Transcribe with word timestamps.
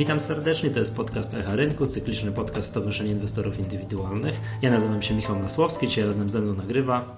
Witam 0.00 0.20
serdecznie, 0.20 0.70
to 0.70 0.78
jest 0.78 0.96
podcast 0.96 1.34
Echa 1.34 1.56
Rynku, 1.56 1.86
cykliczny 1.86 2.32
podcast 2.32 2.68
Stowarzyszenia 2.68 3.10
Inwestorów 3.10 3.58
Indywidualnych. 3.58 4.40
Ja 4.62 4.70
nazywam 4.70 5.02
się 5.02 5.14
Michał 5.14 5.38
Masłowski, 5.38 5.88
dzisiaj 5.88 6.04
razem 6.04 6.30
ze 6.30 6.40
mną 6.40 6.54
nagrywa. 6.54 7.16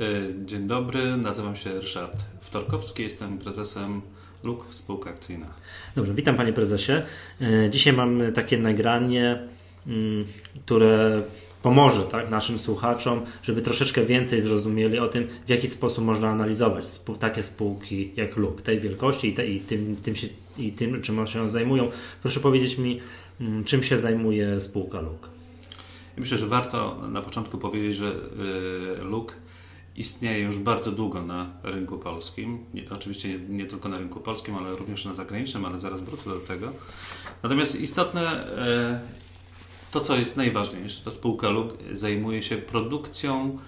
E, 0.00 0.04
dzień 0.46 0.66
dobry, 0.66 1.16
nazywam 1.16 1.56
się 1.56 1.80
Ryszard 1.80 2.22
Wtorkowski, 2.40 3.02
jestem 3.02 3.38
prezesem 3.38 4.02
LUK 4.44 4.66
Spółka 4.70 5.10
Akcyjna. 5.10 5.46
Dobrze, 5.96 6.14
witam 6.14 6.36
panie 6.36 6.52
prezesie. 6.52 6.92
E, 7.40 7.70
dzisiaj 7.70 7.92
mamy 7.92 8.32
takie 8.32 8.58
nagranie, 8.58 9.48
mm, 9.86 10.24
które 10.66 11.22
pomoże 11.64 12.02
tak, 12.02 12.30
naszym 12.30 12.58
słuchaczom, 12.58 13.22
żeby 13.42 13.62
troszeczkę 13.62 14.04
więcej 14.04 14.40
zrozumieli 14.40 14.98
o 14.98 15.08
tym, 15.08 15.28
w 15.46 15.48
jaki 15.48 15.68
sposób 15.68 16.04
można 16.04 16.28
analizować 16.28 16.86
takie 17.18 17.42
spółki 17.42 18.12
jak 18.16 18.36
LUK, 18.36 18.62
tej 18.62 18.80
wielkości 18.80 19.28
i, 19.28 19.34
te, 19.34 19.46
i, 19.46 19.60
tym, 19.60 19.96
tym 19.96 20.16
się, 20.16 20.28
i 20.58 20.72
tym, 20.72 21.02
czym 21.02 21.26
się 21.26 21.50
zajmują. 21.50 21.90
Proszę 22.22 22.40
powiedzieć 22.40 22.78
mi, 22.78 23.00
mm, 23.40 23.64
czym 23.64 23.82
się 23.82 23.98
zajmuje 23.98 24.60
spółka 24.60 25.00
LUK? 25.00 25.28
Myślę, 26.16 26.38
że 26.38 26.46
warto 26.46 27.08
na 27.08 27.22
początku 27.22 27.58
powiedzieć, 27.58 27.96
że 27.96 28.12
y, 29.00 29.04
LUK 29.04 29.36
istnieje 29.96 30.44
już 30.44 30.58
bardzo 30.58 30.92
długo 30.92 31.22
na 31.22 31.50
rynku 31.62 31.98
polskim. 31.98 32.58
Nie, 32.74 32.82
oczywiście 32.90 33.28
nie, 33.28 33.38
nie, 33.38 33.66
tylko 33.66 33.88
na 33.88 33.98
rynku 33.98 34.20
polskim, 34.20 34.56
ale 34.56 34.76
również 34.76 35.04
na 35.04 35.14
zagranicznym, 35.14 35.64
ale 35.64 35.78
zaraz 35.78 36.02
wrócę 36.02 36.30
do 36.30 36.40
tego. 36.40 36.72
Natomiast 37.42 37.80
istotne 37.80 38.46
to, 39.94 40.00
co 40.00 40.16
jest 40.16 40.36
najważniejsze, 40.36 41.04
ta 41.04 41.10
spółka 41.10 41.50
LUG 41.50 41.74
zajmuje 41.92 42.42
się 42.42 42.56
produkcją 42.56 43.58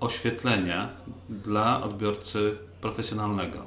oświetlenia 0.00 0.88
dla 1.28 1.82
odbiorcy 1.82 2.56
profesjonalnego. 2.80 3.62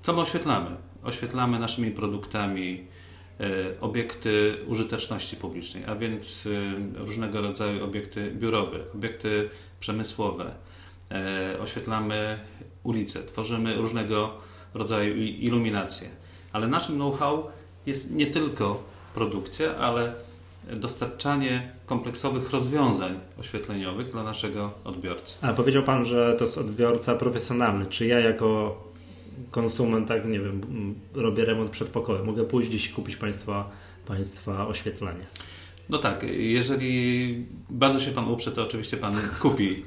Co 0.00 0.12
my 0.12 0.20
oświetlamy? 0.20 0.70
Oświetlamy 1.04 1.58
naszymi 1.58 1.90
produktami 1.90 2.86
e, 3.40 3.80
obiekty 3.80 4.54
użyteczności 4.66 5.36
publicznej, 5.36 5.84
a 5.84 5.94
więc 5.94 6.48
e, 6.96 7.04
różnego 7.04 7.40
rodzaju 7.40 7.84
obiekty 7.84 8.30
biurowe, 8.30 8.78
obiekty 8.94 9.50
przemysłowe. 9.80 10.54
E, 11.10 11.56
oświetlamy 11.60 12.38
ulice, 12.82 13.22
tworzymy 13.22 13.74
różnego 13.74 14.34
rodzaju 14.74 15.16
iluminacje. 15.16 16.08
Ale 16.52 16.66
naszym 16.66 16.94
know-how 16.94 17.50
jest 17.86 18.14
nie 18.14 18.26
tylko 18.26 18.82
produkcja, 19.14 19.76
ale 19.76 20.14
dostarczanie 20.76 21.72
kompleksowych 21.86 22.50
rozwiązań 22.50 23.20
oświetleniowych 23.40 24.08
dla 24.08 24.22
naszego 24.22 24.72
odbiorcy. 24.84 25.38
A 25.42 25.52
powiedział 25.52 25.82
Pan, 25.82 26.04
że 26.04 26.34
to 26.38 26.44
jest 26.44 26.58
odbiorca 26.58 27.14
profesjonalny. 27.14 27.86
Czy 27.86 28.06
ja 28.06 28.20
jako 28.20 28.78
konsument, 29.50 30.08
tak 30.08 30.26
nie 30.26 30.40
wiem, 30.40 30.60
robię 31.14 31.44
remont 31.44 31.70
przedpokoju, 31.70 32.24
mogę 32.24 32.44
pójść 32.44 32.70
dziś 32.70 32.88
kupić 32.88 33.16
Państwa, 33.16 33.70
państwa 34.06 34.66
oświetlenie? 34.66 35.26
No 35.88 35.98
tak, 35.98 36.22
jeżeli 36.28 37.46
bardzo 37.70 38.00
się 38.00 38.10
Pan 38.10 38.28
uprze, 38.28 38.52
to 38.52 38.62
oczywiście 38.62 38.96
Pan 38.96 39.14
kupi 39.40 39.84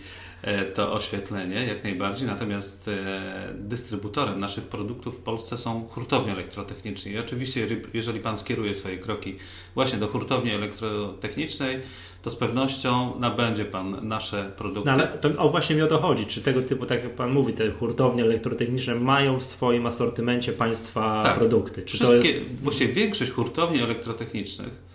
to 0.74 0.94
oświetlenie, 0.94 1.66
jak 1.66 1.84
najbardziej. 1.84 2.28
Natomiast 2.28 2.88
e, 2.88 3.54
dystrybutorem 3.54 4.40
naszych 4.40 4.64
produktów 4.64 5.18
w 5.18 5.22
Polsce 5.22 5.58
są 5.58 5.88
hurtownie 5.88 6.34
elektrotechniczne. 6.34 7.12
I 7.12 7.20
oczywiście, 7.20 7.68
jeżeli 7.94 8.20
Pan 8.20 8.38
skieruje 8.38 8.76
swoje 8.76 8.98
kroki 8.98 9.36
właśnie 9.76 10.00
do 10.00 10.08
hurtowni 10.08 10.52
elektrotechnicznej, 10.52 11.82
to 12.22 12.30
z 12.30 12.36
pewnością 12.36 13.20
nabędzie 13.20 13.66
Pan 13.66 14.08
nasze 14.08 14.52
produkty. 14.58 14.90
No 14.90 14.94
ale 14.94 15.08
to 15.08 15.30
o 15.38 15.50
właśnie 15.50 15.76
mi 15.76 15.82
o 15.82 15.88
to 15.88 16.00
chodzi. 16.00 16.26
Czy 16.26 16.42
tego 16.42 16.62
typu, 16.62 16.86
tak 16.86 17.04
jak 17.04 17.16
Pan 17.16 17.32
mówi, 17.32 17.54
te 17.54 17.72
hurtownie 17.72 18.24
elektrotechniczne 18.24 18.96
mają 18.96 19.40
w 19.40 19.44
swoim 19.44 19.86
asortymencie 19.86 20.54
Państwa 20.54 21.24
tak. 21.24 21.36
produkty? 21.36 21.82
Czy 21.82 21.98
Wszystkie, 21.98 22.32
jest... 22.32 22.46
właściwie 22.64 22.94
większość 22.94 23.32
hurtowni 23.32 23.82
elektrotechnicznych 23.82 24.95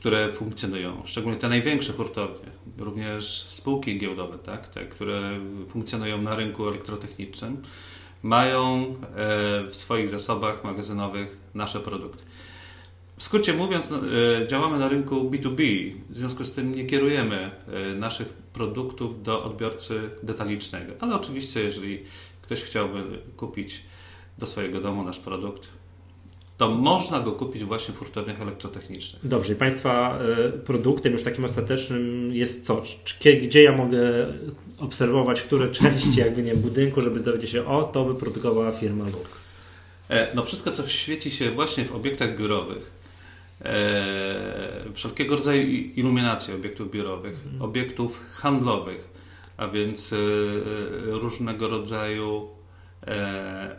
które 0.00 0.32
funkcjonują, 0.32 1.02
szczególnie 1.04 1.38
te 1.38 1.48
największe 1.48 1.92
hurtownie, 1.92 2.50
również 2.78 3.46
spółki 3.48 3.98
giełdowe, 3.98 4.38
tak, 4.38 4.68
te, 4.68 4.86
które 4.86 5.40
funkcjonują 5.68 6.22
na 6.22 6.36
rynku 6.36 6.68
elektrotechnicznym, 6.68 7.62
mają 8.22 8.84
e, 8.84 9.66
w 9.70 9.76
swoich 9.76 10.08
zasobach 10.08 10.64
magazynowych 10.64 11.36
nasze 11.54 11.80
produkty. 11.80 12.24
W 13.16 13.22
skrócie 13.22 13.52
mówiąc, 13.52 13.92
e, 13.92 14.46
działamy 14.46 14.78
na 14.78 14.88
rynku 14.88 15.30
B2B, 15.30 15.92
w 16.10 16.16
związku 16.16 16.44
z 16.44 16.54
tym 16.54 16.74
nie 16.74 16.86
kierujemy 16.86 17.50
e, 17.68 17.94
naszych 17.94 18.28
produktów 18.28 19.22
do 19.22 19.44
odbiorcy 19.44 20.10
detalicznego, 20.22 20.92
ale 21.00 21.14
oczywiście, 21.14 21.60
jeżeli 21.60 22.04
ktoś 22.42 22.62
chciałby 22.62 23.18
kupić 23.36 23.82
do 24.38 24.46
swojego 24.46 24.80
domu 24.80 25.04
nasz 25.04 25.18
produkt, 25.18 25.79
to 26.60 26.68
można 26.68 27.20
go 27.20 27.32
kupić 27.32 27.64
właśnie 27.64 27.94
w 27.94 27.98
hurtowniach 27.98 28.40
elektrotechnicznych. 28.40 29.28
Dobrze, 29.28 29.52
i 29.52 29.56
Państwa 29.56 30.18
e, 30.18 30.48
produktem 30.52 31.12
już 31.12 31.22
takim 31.22 31.44
ostatecznym 31.44 32.34
jest 32.34 32.66
co? 32.66 32.82
Gdzie 33.42 33.62
ja 33.62 33.76
mogę 33.76 33.98
obserwować, 34.78 35.42
które 35.42 35.68
części 35.80 36.20
jakby 36.20 36.42
nie 36.42 36.54
budynku, 36.54 37.00
żeby 37.00 37.20
dowiedzieć 37.20 37.50
się, 37.50 37.66
o, 37.66 37.82
to 37.82 38.04
wyprodukowała 38.04 38.72
firma 38.72 39.04
LUK? 39.04 39.40
E, 40.08 40.34
no 40.34 40.42
wszystko, 40.42 40.70
co 40.70 40.88
świeci 40.88 41.30
się 41.30 41.50
właśnie 41.50 41.84
w 41.84 41.94
obiektach 41.94 42.38
biurowych, 42.38 42.90
e, 43.64 44.92
wszelkiego 44.94 45.36
rodzaju 45.36 45.66
iluminacji 45.96 46.54
obiektów 46.54 46.90
biurowych, 46.90 47.34
mhm. 47.44 47.62
obiektów 47.62 48.24
handlowych, 48.32 49.08
a 49.56 49.68
więc 49.68 50.14
różnego 51.06 51.68
rodzaju 51.68 52.48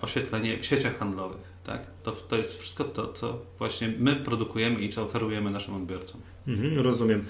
oświetlenie 0.01 0.57
w 0.57 0.65
sieciach 0.65 0.97
handlowych 0.97 1.50
tak? 1.63 1.81
To, 2.03 2.11
to 2.11 2.37
jest 2.37 2.59
wszystko 2.59 2.83
to, 2.83 3.13
co 3.13 3.37
właśnie 3.57 3.93
my 3.99 4.15
produkujemy 4.15 4.81
i 4.81 4.89
co 4.89 5.03
oferujemy 5.03 5.51
naszym 5.51 5.75
odbiorcom. 5.75 6.21
Mhm, 6.47 6.79
rozumiem. 6.79 7.25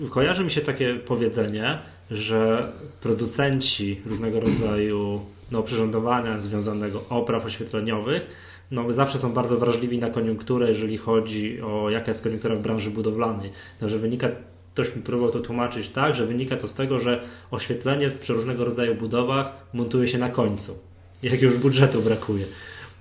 Yy, 0.00 0.08
kojarzy 0.08 0.44
mi 0.44 0.50
się 0.50 0.60
takie 0.60 0.94
powiedzenie, 0.94 1.78
że 2.10 2.72
producenci 3.00 4.00
różnego 4.06 4.40
rodzaju 4.40 5.20
no, 5.50 5.62
przyrządowania 5.62 6.40
związanego 6.40 7.04
opraw 7.08 7.44
oświetleniowych 7.44 8.26
no, 8.72 8.92
zawsze 8.92 9.18
są 9.18 9.32
bardzo 9.32 9.56
wrażliwi 9.56 9.98
na 9.98 10.10
koniunkturę, 10.10 10.68
jeżeli 10.68 10.98
chodzi 10.98 11.62
o 11.62 11.90
jaka 11.90 12.10
jest 12.10 12.22
koniunktura 12.22 12.54
w 12.54 12.60
branży 12.60 12.90
budowlanej. 12.90 13.52
No, 13.80 13.88
że 13.88 13.98
wynika 13.98 14.28
ktoś 14.74 14.96
mi 14.96 15.02
próbował 15.02 15.32
to 15.32 15.40
tłumaczyć 15.40 15.88
tak, 15.88 16.14
że 16.14 16.26
wynika 16.26 16.56
to 16.56 16.68
z 16.68 16.74
tego, 16.74 16.98
że 16.98 17.22
oświetlenie 17.50 18.10
przy 18.10 18.32
różnego 18.32 18.64
rodzaju 18.64 18.94
budowach 18.94 19.52
montuje 19.72 20.08
się 20.08 20.18
na 20.18 20.28
końcu, 20.28 20.78
jak 21.22 21.42
już 21.42 21.56
budżetu 21.56 22.02
brakuje. 22.02 22.46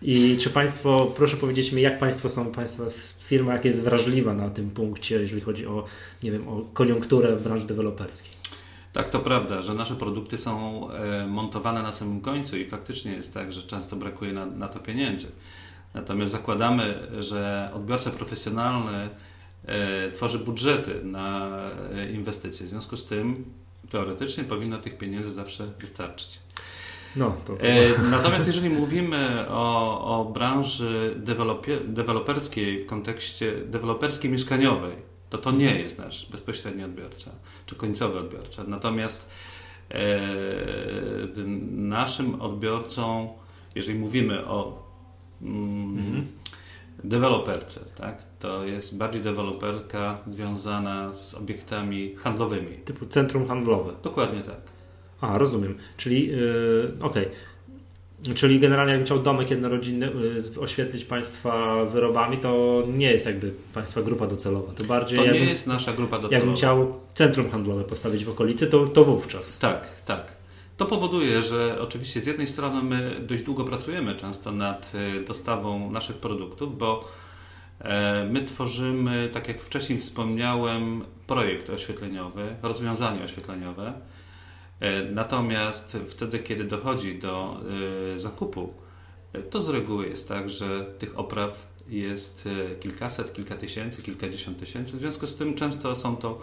I 0.02 0.38
czy 0.38 0.50
Państwo, 0.50 1.14
proszę 1.16 1.38
powiedzieć 1.38 1.72
mi, 1.72 1.82
jak 1.82 2.00
Państwo 2.00 2.30
są, 2.30 2.52
Państwa 2.52 2.84
firma, 3.20 3.54
jak 3.54 3.66
jest 3.66 3.84
wrażliwa 3.84 4.34
na 4.34 4.50
tym 4.50 4.72
punkcie, 4.72 5.16
jeżeli 5.16 5.42
chodzi 5.42 5.68
o, 5.68 5.86
nie 6.24 6.32
wiem, 6.32 6.48
o 6.48 6.62
koniunkturę 6.74 7.36
w 7.36 7.44
branży 7.44 7.68
deweloperskiej? 7.68 8.32
Tak, 8.94 9.10
to 9.10 9.20
prawda, 9.20 9.62
że 9.62 9.74
nasze 9.74 9.96
produkty 9.96 10.38
są 10.38 10.88
e, 10.92 11.28
montowane 11.28 11.84
na 11.84 11.92
samym 11.92 12.22
końcu 12.22 12.58
i 12.58 12.66
faktycznie 12.66 13.12
jest 13.12 13.34
tak, 13.34 13.54
że 13.54 13.64
często 13.64 13.96
brakuje 13.96 14.34
na, 14.34 14.46
na 14.46 14.68
to 14.68 14.80
pieniędzy. 14.80 15.28
Natomiast 15.94 16.32
zakładamy, 16.32 17.08
że 17.20 17.72
odbiorca 17.74 18.12
profesjonalny 18.12 19.10
e, 19.66 20.12
tworzy 20.12 20.40
budżety 20.40 21.04
na 21.04 21.50
e, 21.96 22.12
inwestycje. 22.12 22.66
W 22.66 22.70
związku 22.70 22.98
z 22.98 23.06
tym 23.06 23.46
teoretycznie 23.90 24.44
powinno 24.44 24.78
tych 24.78 24.98
pieniędzy 24.98 25.32
zawsze 25.32 25.68
wystarczyć. 25.80 26.40
No, 27.16 27.36
to, 27.46 27.56
to... 27.56 27.66
E, 27.66 28.02
natomiast 28.12 28.48
jeżeli 28.48 28.70
mówimy 28.70 29.46
o, 29.50 30.00
o 30.20 30.26
branży 30.26 31.16
deweloperskiej 31.88 32.84
w 32.84 32.88
kontekście 32.88 33.54
deweloperskiej 33.66 34.32
mieszkaniowej, 34.32 34.96
to 35.30 35.38
to 35.38 35.52
nie 35.52 35.80
jest 35.80 36.00
nasz 36.00 36.30
bezpośredni 36.32 36.84
odbiorca, 36.84 37.32
czy 37.66 37.76
końcowy 37.76 38.20
odbiorca. 38.20 38.64
Natomiast 38.68 39.30
e, 39.92 40.20
naszym 41.72 42.42
odbiorcą, 42.42 43.34
jeżeli 43.76 44.00
mówimy 44.00 44.46
o 44.48 44.84
mm, 45.42 45.98
mhm. 45.98 46.28
deweloperce, 47.04 47.80
tak, 47.96 48.24
to 48.40 48.66
jest 48.66 48.98
bardziej 48.98 49.22
deweloperka 49.22 50.18
związana 50.28 51.14
z 51.14 51.36
obiektami 51.36 52.16
handlowymi. 52.16 52.78
Typu 52.78 53.06
centrum 53.06 53.48
handlowe. 53.48 53.94
Dokładnie 54.04 54.42
tak. 54.42 54.71
A, 55.22 55.38
rozumiem. 55.38 55.78
Czyli, 55.98 56.28
yy, 56.28 56.92
okej. 57.02 57.24
Okay. 57.24 58.36
Czyli 58.36 58.60
generalnie 58.60 58.92
jakbym 58.92 59.06
chciał 59.06 59.20
domek 59.20 59.52
jednorodzinny 59.52 60.12
yy, 60.56 60.62
oświetlić 60.62 61.06
Państwa 61.06 61.86
wyrobami, 61.86 62.38
to 62.38 62.84
nie 62.98 63.12
jest 63.12 63.26
jakby 63.26 63.54
Państwa 63.74 64.02
grupa 64.02 64.28
docelowa. 64.28 64.74
To 64.74 64.84
bardziej. 64.84 65.20
To 65.20 65.26
nie 65.26 65.46
jest 65.46 65.68
nasza 65.68 65.94
grupa 65.94 66.16
docelowa. 66.16 66.36
Jakbym 66.36 66.56
chciał 66.56 66.94
centrum 67.14 67.50
handlowe 67.50 67.84
postawić 67.84 68.26
w 68.26 68.30
okolicy, 68.30 68.68
to, 68.68 68.88
to 68.88 69.06
wówczas. 69.06 69.60
Tak, 69.60 69.88
tak. 70.06 70.42
To 70.78 70.86
powoduje, 70.86 71.42
że 71.42 71.78
oczywiście 71.82 72.22
z 72.22 72.26
jednej 72.26 72.48
strony 72.48 72.84
my 72.84 73.22
dość 73.28 73.44
długo 73.44 73.64
pracujemy 73.64 74.16
często 74.16 74.52
nad 74.52 74.94
y, 75.20 75.26
dostawą 75.26 75.92
naszych 75.92 76.18
produktów, 76.18 76.78
bo 76.78 77.08
e, 77.80 78.28
my 78.32 78.44
tworzymy, 78.44 79.30
tak 79.34 79.48
jak 79.48 79.62
wcześniej 79.62 80.00
wspomniałem, 80.00 81.04
projekt 81.28 81.70
oświetleniowy, 81.70 82.56
rozwiązanie 82.62 83.24
oświetleniowe 83.24 83.94
natomiast 85.12 85.98
wtedy, 86.08 86.40
kiedy 86.40 86.64
dochodzi 86.64 87.20
do 87.20 87.62
e, 88.16 88.20
zakupu, 88.20 88.74
e, 89.34 89.42
to 89.42 89.62
z 89.62 89.70
reguły 89.70 90.08
jest 90.08 90.28
tak, 90.28 90.50
że 90.50 90.86
tych 90.98 91.20
opraw 91.20 91.68
jest 91.90 92.50
e, 92.72 92.76
kilkaset, 92.76 93.34
kilka 93.34 93.56
tysięcy, 93.56 94.02
kilkadziesiąt 94.02 94.60
tysięcy. 94.60 94.98
W 94.98 95.00
związku 95.00 95.28
z 95.28 95.36
tym 95.36 95.56
często 95.56 95.96
są 95.96 96.18
to 96.18 96.42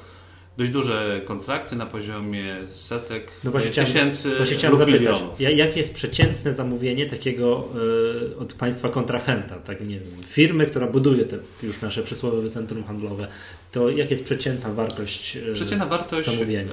dość 0.58 0.70
duże 0.70 1.20
kontrakty 1.24 1.76
na 1.76 1.86
poziomie 1.86 2.56
setek 2.66 3.30
no 3.44 3.50
właśnie 3.50 3.70
tysięcy 3.70 4.36
właśnie 4.36 4.56
chciałem 4.56 4.76
zapytać, 4.76 5.00
milionów. 5.00 5.40
jakie 5.40 5.78
jest 5.78 5.94
przeciętne 5.94 6.54
zamówienie 6.54 7.06
takiego 7.06 7.68
y, 8.32 8.36
od 8.36 8.54
państwa 8.54 8.88
kontrahenta, 8.88 9.58
tak 9.58 9.80
nie 9.80 10.00
wiem, 10.00 10.22
firmy, 10.26 10.66
która 10.66 10.86
buduje 10.86 11.24
te 11.24 11.38
już 11.62 11.80
nasze 11.80 12.02
przysłowiowe 12.02 12.50
centrum 12.50 12.84
handlowe, 12.84 13.28
to 13.72 13.90
jak 13.90 14.10
jest 14.10 14.24
przeciętna 14.24 14.72
wartość 14.72 15.36
y, 15.36 15.52
Przeciętna 15.52 15.86
wartość 15.86 16.30
zamówienia? 16.30 16.72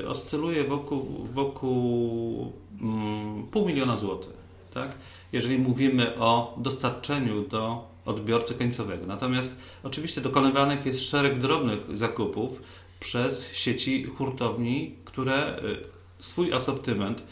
Y, 0.00 0.08
oscyluje 0.08 0.64
wokół, 0.64 1.26
wokół 1.32 2.52
mm, 2.80 3.46
pół 3.46 3.66
miliona 3.66 3.96
złotych, 3.96 4.32
tak? 4.74 4.90
jeżeli 5.32 5.58
mówimy 5.58 6.18
o 6.18 6.54
dostarczeniu 6.58 7.42
do 7.42 7.88
odbiorcy 8.04 8.54
końcowego. 8.54 9.06
Natomiast 9.06 9.60
oczywiście 9.82 10.20
dokonywanych 10.20 10.86
jest 10.86 11.10
szereg 11.10 11.38
drobnych 11.38 11.80
zakupów, 11.92 12.62
przez 13.00 13.52
sieci 13.52 14.04
hurtowni, 14.04 14.94
które 15.04 15.60
swój 16.18 16.52
asortyment 16.52 17.22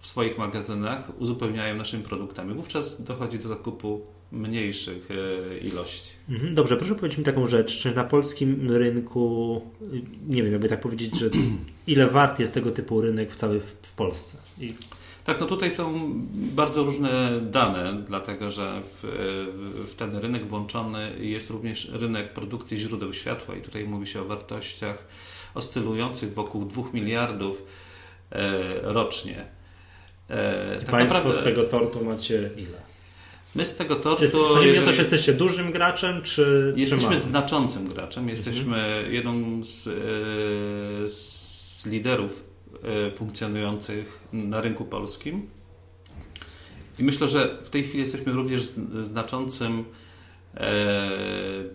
w 0.00 0.06
swoich 0.06 0.38
magazynach 0.38 1.12
uzupełniają 1.18 1.76
naszymi 1.76 2.02
produktami. 2.02 2.54
Wówczas 2.54 3.02
dochodzi 3.02 3.38
do 3.38 3.48
zakupu 3.48 4.06
mniejszych 4.36 5.10
y, 5.10 5.58
ilości. 5.58 6.10
Mhm, 6.28 6.54
dobrze, 6.54 6.76
proszę 6.76 6.94
powiedzieć 6.94 7.18
mi 7.18 7.24
taką 7.24 7.46
rzecz, 7.46 7.78
czy 7.78 7.94
na 7.94 8.04
polskim 8.04 8.70
rynku, 8.70 9.62
y, 9.82 10.02
nie 10.28 10.42
wiem, 10.42 10.52
jakby 10.52 10.68
tak 10.68 10.80
powiedzieć, 10.80 11.18
że 11.18 11.30
ile 11.86 12.06
wart 12.06 12.40
jest 12.40 12.54
tego 12.54 12.70
typu 12.70 13.00
rynek 13.00 13.32
w 13.32 13.36
całej 13.36 13.60
w 13.82 13.92
Polsce? 13.92 14.38
I... 14.60 14.72
Tak, 15.24 15.40
no 15.40 15.46
tutaj 15.46 15.72
są 15.72 16.12
bardzo 16.34 16.84
różne 16.84 17.40
dane, 17.40 18.02
dlatego 18.06 18.50
że 18.50 18.70
w, 18.84 19.02
w, 19.88 19.94
ten 19.94 20.16
rynek 20.16 20.46
włączony 20.46 21.12
jest 21.20 21.50
również 21.50 21.90
rynek 21.92 22.32
produkcji 22.32 22.78
źródeł 22.78 23.12
światła 23.12 23.56
i 23.56 23.60
tutaj 23.60 23.84
mówi 23.84 24.06
się 24.06 24.20
o 24.20 24.24
wartościach 24.24 25.04
oscylujących 25.54 26.34
wokół 26.34 26.64
2 26.64 26.82
miliardów 26.94 27.62
e, 28.30 28.80
rocznie. 28.82 29.44
E, 30.28 30.76
tak 30.78 30.90
Państwo 30.90 31.18
naprawdę, 31.18 31.40
z 31.40 31.44
tego 31.44 31.64
tortu 31.64 32.04
macie 32.04 32.50
ile? 32.56 32.78
My 33.56 33.64
z 33.64 33.76
tego 33.76 33.96
tortu. 33.96 34.26
Czy, 34.26 34.32
chodzi 34.32 34.66
mi 34.66 34.78
o 34.78 34.82
to, 34.82 34.92
czy 34.92 35.00
jesteście 35.00 35.32
dużym 35.32 35.72
graczem, 35.72 36.22
czy. 36.22 36.74
Jesteśmy 36.76 37.10
czy 37.10 37.20
znaczącym 37.20 37.88
graczem. 37.88 38.28
Jesteśmy 38.28 38.76
mhm. 38.76 39.14
jedną 39.14 39.64
z, 39.64 39.86
e, 39.86 39.90
z 41.08 41.86
liderów 41.86 42.46
E, 42.82 43.10
funkcjonujących 43.10 44.20
na 44.32 44.60
rynku 44.60 44.84
polskim. 44.84 45.50
I 46.98 47.04
myślę, 47.04 47.28
że 47.28 47.58
w 47.62 47.68
tej 47.70 47.84
chwili 47.84 48.00
jesteśmy 48.00 48.32
również 48.32 48.62
znaczącym 49.00 49.84
e, 50.54 51.10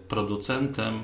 producentem, 0.07 1.03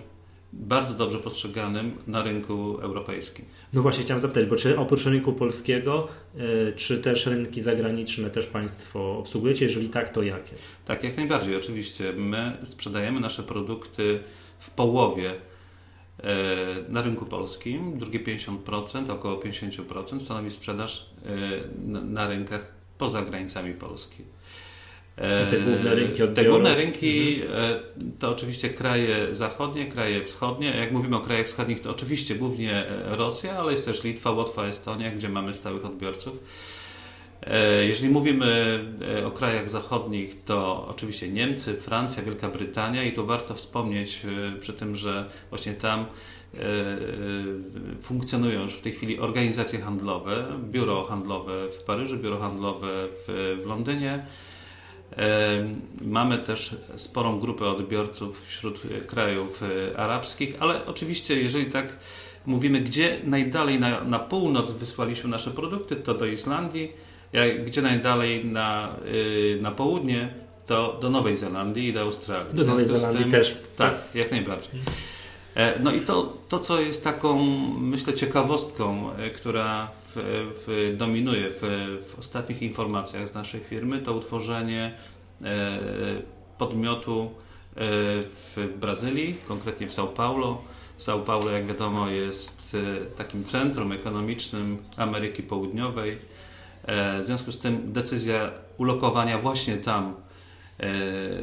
bardzo 0.53 0.93
dobrze 0.93 1.19
postrzeganym 1.19 1.91
na 2.07 2.23
rynku 2.23 2.77
europejskim. 2.81 3.45
No 3.73 3.81
właśnie 3.81 4.03
chciałem 4.03 4.21
zapytać, 4.21 4.45
bo 4.45 4.55
czy 4.55 4.79
oprócz 4.79 5.05
rynku 5.05 5.33
polskiego, 5.33 6.07
e, 6.37 6.73
czy 6.73 6.97
też 6.97 7.25
rynki 7.25 7.61
zagraniczne 7.61 8.29
też 8.29 8.47
Państwo 8.47 9.17
obsługujecie? 9.19 9.65
Jeżeli 9.65 9.89
tak, 9.89 10.09
to 10.09 10.23
jakie? 10.23 10.55
Tak, 10.85 11.03
jak 11.03 11.17
najbardziej, 11.17 11.55
oczywiście. 11.55 12.13
My 12.13 12.57
sprzedajemy 12.63 13.19
nasze 13.19 13.43
produkty 13.43 14.19
w 14.59 14.69
połowie 14.69 15.35
E, 16.23 16.89
na 16.89 17.01
rynku 17.01 17.25
polskim, 17.25 17.97
drugie 17.97 18.19
50%, 18.19 19.11
około 19.11 19.39
50% 19.39 20.19
stanowi 20.19 20.49
sprzedaż 20.49 21.09
e, 21.25 21.29
na 22.01 22.27
rynkach 22.27 22.61
poza 22.97 23.21
granicami 23.21 23.73
Polski. 23.73 24.23
I 25.17 25.51
te 25.51 25.59
główne 25.59 25.95
rynki? 25.95 26.23
Te 26.35 26.45
główne 26.45 26.75
rynki 26.75 27.41
mhm. 27.41 27.79
to 28.19 28.29
oczywiście 28.29 28.69
kraje 28.69 29.35
zachodnie, 29.35 29.87
kraje 29.87 30.23
wschodnie. 30.23 30.67
Jak 30.67 30.91
mówimy 30.91 31.15
o 31.15 31.19
krajach 31.19 31.47
wschodnich, 31.47 31.81
to 31.81 31.89
oczywiście 31.89 32.35
głównie 32.35 32.85
Rosja, 33.05 33.59
ale 33.59 33.71
jest 33.71 33.85
też 33.85 34.03
Litwa, 34.03 34.31
Łotwa, 34.31 34.65
Estonia, 34.65 35.11
gdzie 35.11 35.29
mamy 35.29 35.53
stałych 35.53 35.85
odbiorców. 35.85 36.39
E, 37.43 37.85
jeżeli 37.85 38.09
mówimy 38.09 38.79
e, 39.17 39.27
o 39.27 39.31
krajach 39.31 39.69
zachodnich, 39.69 40.43
to 40.43 40.87
oczywiście 40.89 41.29
Niemcy, 41.29 41.73
Francja, 41.73 42.23
Wielka 42.23 42.49
Brytania 42.49 43.03
i 43.03 43.13
to 43.13 43.25
warto 43.25 43.53
wspomnieć 43.53 44.21
e, 44.25 44.59
przy 44.59 44.73
tym, 44.73 44.95
że 44.95 45.29
właśnie 45.49 45.73
tam 45.73 46.05
funkcjonują 48.01 48.61
już 48.61 48.73
w 48.73 48.81
tej 48.81 48.91
chwili 48.91 49.19
organizacje 49.19 49.79
handlowe, 49.79 50.45
biuro 50.63 51.03
handlowe 51.03 51.69
w 51.69 51.83
Paryżu, 51.83 52.17
biuro 52.17 52.39
handlowe 52.39 52.87
w, 53.27 53.57
w 53.63 53.65
Londynie. 53.65 54.25
Mamy 56.01 56.37
też 56.37 56.75
sporą 56.95 57.39
grupę 57.39 57.65
odbiorców 57.65 58.41
wśród 58.47 58.81
krajów 59.07 59.63
arabskich, 59.97 60.55
ale 60.59 60.85
oczywiście, 60.85 61.41
jeżeli 61.41 61.65
tak 61.65 61.97
mówimy, 62.45 62.81
gdzie 62.81 63.19
najdalej 63.23 63.79
na, 63.79 64.03
na 64.03 64.19
północ 64.19 64.71
wysłaliśmy 64.71 65.29
nasze 65.29 65.51
produkty, 65.51 65.95
to 65.95 66.13
do 66.13 66.25
Islandii 66.25 66.93
gdzie 67.65 67.81
najdalej 67.81 68.45
na, 68.45 68.95
yy, 69.05 69.59
na 69.61 69.71
południe, 69.71 70.33
to 70.65 70.97
do 71.01 71.09
Nowej 71.09 71.37
Zelandii 71.37 71.87
i 71.87 71.93
do 71.93 72.01
Australii. 72.01 72.53
Do 72.53 72.63
Nowej 72.63 72.85
Zelandii 72.85 73.21
tym, 73.21 73.31
też. 73.31 73.57
Tak, 73.77 73.93
jak 74.15 74.31
najbardziej. 74.31 74.79
E, 75.55 75.79
no 75.79 75.91
i 75.91 76.01
to, 76.01 76.37
to, 76.49 76.59
co 76.59 76.81
jest 76.81 77.03
taką, 77.03 77.37
myślę, 77.79 78.13
ciekawostką, 78.13 79.13
e, 79.13 79.29
która 79.29 79.91
w, 80.25 80.93
dominuje 80.97 81.49
w, 81.49 81.61
w, 82.07 82.19
ostatnich 82.19 82.61
informacjach 82.61 83.27
z 83.27 83.33
naszej 83.33 83.61
firmy, 83.61 83.99
to 83.99 84.13
utworzenie 84.13 84.93
e, 85.43 85.79
podmiotu 86.57 87.31
w 88.23 88.69
Brazylii, 88.79 89.35
konkretnie 89.47 89.87
w 89.87 89.91
São 89.91 90.07
Paulo. 90.07 90.61
São 90.99 91.23
Paulo, 91.23 91.51
jak 91.51 91.65
wiadomo, 91.65 92.09
jest 92.09 92.77
takim 93.15 93.43
centrum 93.43 93.91
ekonomicznym 93.91 94.77
Ameryki 94.97 95.43
Południowej 95.43 96.17
E, 96.87 97.19
w 97.19 97.25
związku 97.25 97.51
z 97.51 97.59
tym 97.59 97.93
decyzja 97.93 98.51
ulokowania 98.77 99.37
właśnie 99.37 99.77
tam 99.77 100.13
e, 100.79 100.87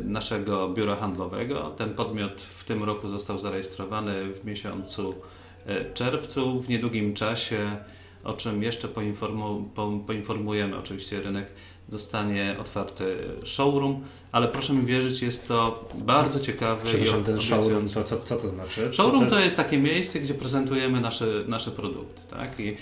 naszego 0.04 0.68
biura 0.68 0.96
handlowego. 0.96 1.70
Ten 1.70 1.94
podmiot 1.94 2.40
w 2.40 2.64
tym 2.64 2.84
roku 2.84 3.08
został 3.08 3.38
zarejestrowany 3.38 4.32
w 4.32 4.44
miesiącu 4.44 5.14
e, 5.66 5.92
czerwcu. 5.92 6.60
W 6.60 6.68
niedługim 6.68 7.14
czasie, 7.14 7.76
o 8.24 8.32
czym 8.32 8.62
jeszcze 8.62 8.88
poinformu, 8.88 9.70
poinformujemy, 10.06 10.76
oczywiście 10.76 11.20
rynek 11.20 11.46
zostanie 11.88 12.56
otwarty 12.60 13.16
showroom, 13.44 14.04
ale 14.32 14.48
proszę 14.48 14.72
mi 14.72 14.86
wierzyć, 14.86 15.22
jest 15.22 15.48
to 15.48 15.88
bardzo 15.94 16.40
ciekawy 16.40 16.84
Przepraszam, 16.84 17.24
ten 17.24 17.40
showroom, 17.40 17.88
to 17.88 18.04
co, 18.04 18.20
co 18.20 18.36
to 18.36 18.48
znaczy? 18.48 18.90
Showroom 18.92 19.18
to 19.18 19.24
jest? 19.24 19.34
to 19.34 19.44
jest 19.44 19.56
takie 19.56 19.78
miejsce, 19.78 20.20
gdzie 20.20 20.34
prezentujemy 20.34 21.00
nasze, 21.00 21.26
nasze 21.46 21.70
produkty. 21.70 22.20
Tak? 22.30 22.60
I 22.60 22.76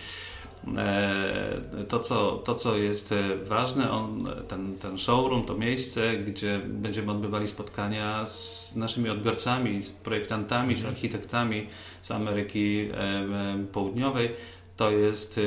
E, 0.79 1.85
to 1.89 1.99
co, 1.99 2.37
to, 2.37 2.55
co 2.55 2.77
jest 2.77 3.13
e, 3.13 3.37
ważne, 3.45 3.91
on, 3.91 4.19
ten, 4.49 4.79
ten 4.79 4.99
showroom 4.99 5.45
to 5.45 5.55
miejsce, 5.55 6.17
gdzie 6.17 6.61
będziemy 6.65 7.13
odbywali 7.13 7.49
spotkania 7.49 8.27
z 8.27 8.77
naszymi 8.77 9.11
odbiorcami, 9.11 9.83
z 9.83 9.93
projektantami, 9.93 10.77
z 10.77 10.79
mhm. 10.79 10.95
architektami 10.95 11.67
z 12.01 12.11
Ameryki 12.11 12.89
e, 12.95 13.67
Południowej. 13.73 14.31
To 14.77 14.91
jest 14.91 15.41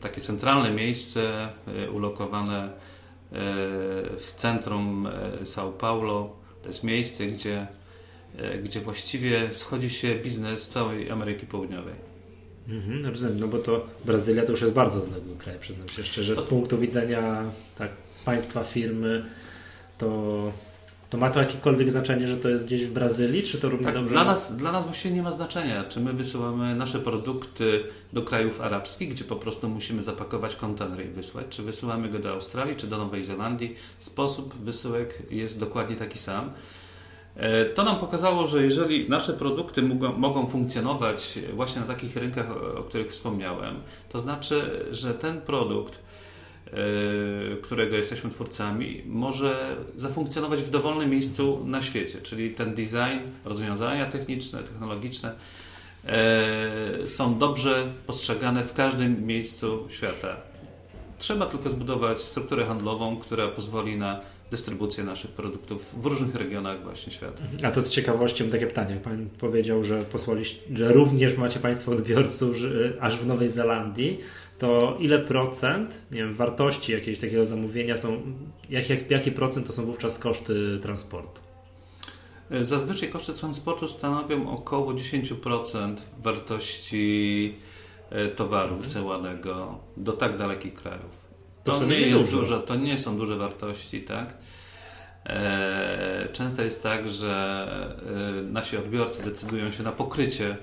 takie 0.00 0.20
centralne 0.20 0.70
miejsce 0.70 1.48
ulokowane 1.92 2.70
w 4.16 4.32
centrum 4.36 5.08
São 5.42 5.72
Paulo. 5.72 6.36
To 6.62 6.68
jest 6.68 6.84
miejsce, 6.84 7.26
gdzie, 7.26 7.66
gdzie 8.64 8.80
właściwie 8.80 9.52
schodzi 9.52 9.90
się 9.90 10.14
biznes 10.14 10.68
całej 10.68 11.10
Ameryki 11.10 11.46
Południowej. 11.46 11.94
Mhm, 12.68 13.06
rozumiem, 13.06 13.40
no 13.40 13.48
bo 13.48 13.58
to 13.58 13.86
Brazylia 14.04 14.42
to 14.42 14.50
już 14.50 14.60
jest 14.60 14.74
bardzo 14.74 15.02
odległy 15.02 15.36
kraj, 15.36 15.58
przyznam 15.60 15.88
się 15.88 16.04
szczerze. 16.04 16.36
Z 16.36 16.44
punktu 16.44 16.78
widzenia 16.78 17.44
tak, 17.78 17.90
państwa, 18.24 18.64
firmy, 18.64 19.24
to, 19.98 20.52
to 21.10 21.18
ma 21.18 21.30
to 21.30 21.40
jakiekolwiek 21.40 21.90
znaczenie, 21.90 22.26
że 22.26 22.36
to 22.36 22.48
jest 22.48 22.66
gdzieś 22.66 22.86
w 22.86 22.92
Brazylii, 22.92 23.42
czy 23.42 23.58
to 23.58 23.68
równie 23.68 23.84
tak, 23.84 23.94
dobrze? 23.94 24.12
Dla 24.14 24.24
nas, 24.24 24.56
dla 24.56 24.72
nas 24.72 24.84
właściwie 24.84 25.14
nie 25.14 25.22
ma 25.22 25.32
znaczenia, 25.32 25.84
czy 25.84 26.00
my 26.00 26.12
wysyłamy 26.12 26.74
nasze 26.74 26.98
produkty 26.98 27.84
do 28.12 28.22
krajów 28.22 28.60
arabskich, 28.60 29.10
gdzie 29.10 29.24
po 29.24 29.36
prostu 29.36 29.68
musimy 29.68 30.02
zapakować 30.02 30.56
kontener 30.56 31.06
i 31.06 31.08
wysłać, 31.08 31.46
czy 31.50 31.62
wysyłamy 31.62 32.08
go 32.08 32.18
do 32.18 32.30
Australii, 32.30 32.76
czy 32.76 32.86
do 32.86 32.98
Nowej 32.98 33.24
Zelandii. 33.24 33.74
Sposób 33.98 34.54
wysyłek 34.54 35.22
jest 35.30 35.60
dokładnie 35.60 35.96
taki 35.96 36.18
sam. 36.18 36.50
E, 37.36 37.64
to 37.64 37.84
nam 37.84 37.98
pokazało, 37.98 38.46
że 38.46 38.62
jeżeli 38.62 39.08
nasze 39.08 39.32
produkty 39.32 39.82
mogą, 39.82 40.12
mogą, 40.12 40.46
funkcjonować 40.46 41.38
właśnie 41.54 41.80
na 41.80 41.86
takich 41.86 42.16
rynkach, 42.16 42.50
o 42.76 42.82
których 42.82 43.08
wspomniałem, 43.08 43.76
to 44.08 44.18
znaczy, 44.18 44.86
że 44.90 45.14
ten 45.14 45.40
produkt, 45.40 45.98
którego 47.62 47.96
jesteśmy 47.96 48.30
twórcami, 48.30 49.02
może 49.06 49.76
zafunkcjonować 49.96 50.62
w 50.62 50.70
dowolnym 50.70 51.10
miejscu 51.10 51.64
na 51.64 51.82
świecie, 51.82 52.18
czyli 52.22 52.50
ten 52.50 52.74
design, 52.74 53.30
rozwiązania 53.44 54.06
techniczne, 54.06 54.62
technologiczne 54.62 55.34
e, 56.06 57.06
są 57.06 57.38
dobrze 57.38 57.92
postrzegane 58.06 58.64
w 58.64 58.72
każdym 58.72 59.26
miejscu 59.26 59.88
świata. 59.90 60.36
Trzeba 61.18 61.46
tylko 61.46 61.70
zbudować 61.70 62.20
strukturę 62.22 62.66
handlową, 62.66 63.16
która 63.16 63.48
pozwoli 63.48 63.96
na 63.96 64.20
dystrybucję 64.50 65.04
naszych 65.04 65.30
produktów 65.30 65.86
w 66.02 66.06
różnych 66.06 66.34
regionach 66.34 66.82
właśnie 66.82 67.12
świata. 67.12 67.42
A 67.62 67.70
to 67.70 67.82
z 67.82 67.90
ciekawością 67.90 68.50
takie 68.50 68.66
pytanie. 68.66 68.96
Pan 68.96 69.28
powiedział, 69.38 69.84
że 69.84 69.98
posłaliście, 69.98 70.60
że 70.74 70.92
również 70.92 71.36
macie 71.36 71.60
Państwo 71.60 71.92
odbiorców 71.92 72.56
aż 73.00 73.16
w 73.16 73.26
Nowej 73.26 73.50
Zelandii. 73.50 74.20
To 74.60 74.96
ile 74.98 75.18
procent 75.18 76.06
nie 76.10 76.18
wiem, 76.18 76.34
wartości 76.34 76.92
jakiegoś 76.92 77.20
takiego 77.20 77.46
zamówienia 77.46 77.96
są, 77.96 78.22
jak, 78.70 78.90
jak, 78.90 79.10
jaki 79.10 79.32
procent 79.32 79.66
to 79.66 79.72
są 79.72 79.84
wówczas 79.84 80.18
koszty 80.18 80.78
transportu? 80.82 81.40
Zazwyczaj 82.60 83.08
koszty 83.08 83.32
transportu 83.32 83.88
stanowią 83.88 84.50
około 84.50 84.92
10% 84.92 85.96
wartości 86.22 87.54
e, 88.10 88.28
towaru 88.28 88.76
wysyłanego 88.76 89.78
do 89.96 90.12
tak 90.12 90.36
dalekich 90.36 90.74
krajów. 90.74 91.30
To, 91.64 91.72
to 91.72 91.86
nie 91.86 92.00
jest 92.00 92.24
dużo. 92.24 92.38
dużo, 92.38 92.58
to 92.58 92.74
nie 92.74 92.98
są 92.98 93.16
duże 93.16 93.36
wartości, 93.36 94.02
tak? 94.02 94.36
E, 95.26 96.28
często 96.32 96.62
jest 96.62 96.82
tak, 96.82 97.08
że 97.08 97.96
e, 98.38 98.42
nasi 98.42 98.76
odbiorcy 98.76 99.24
decydują 99.24 99.70
się 99.70 99.82
na 99.82 99.92
pokrycie 99.92 100.56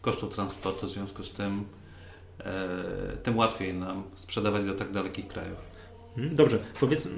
kosztów 0.00 0.34
transportu, 0.34 0.86
w 0.86 0.90
związku 0.90 1.22
z 1.22 1.32
tym 1.32 1.64
tym 3.22 3.36
łatwiej 3.36 3.74
nam 3.74 4.02
sprzedawać 4.14 4.66
do 4.66 4.74
tak 4.74 4.90
dalekich 4.90 5.28
krajów. 5.28 5.74
Hmm, 6.16 6.34
dobrze, 6.34 6.58
powiedz, 6.80 7.08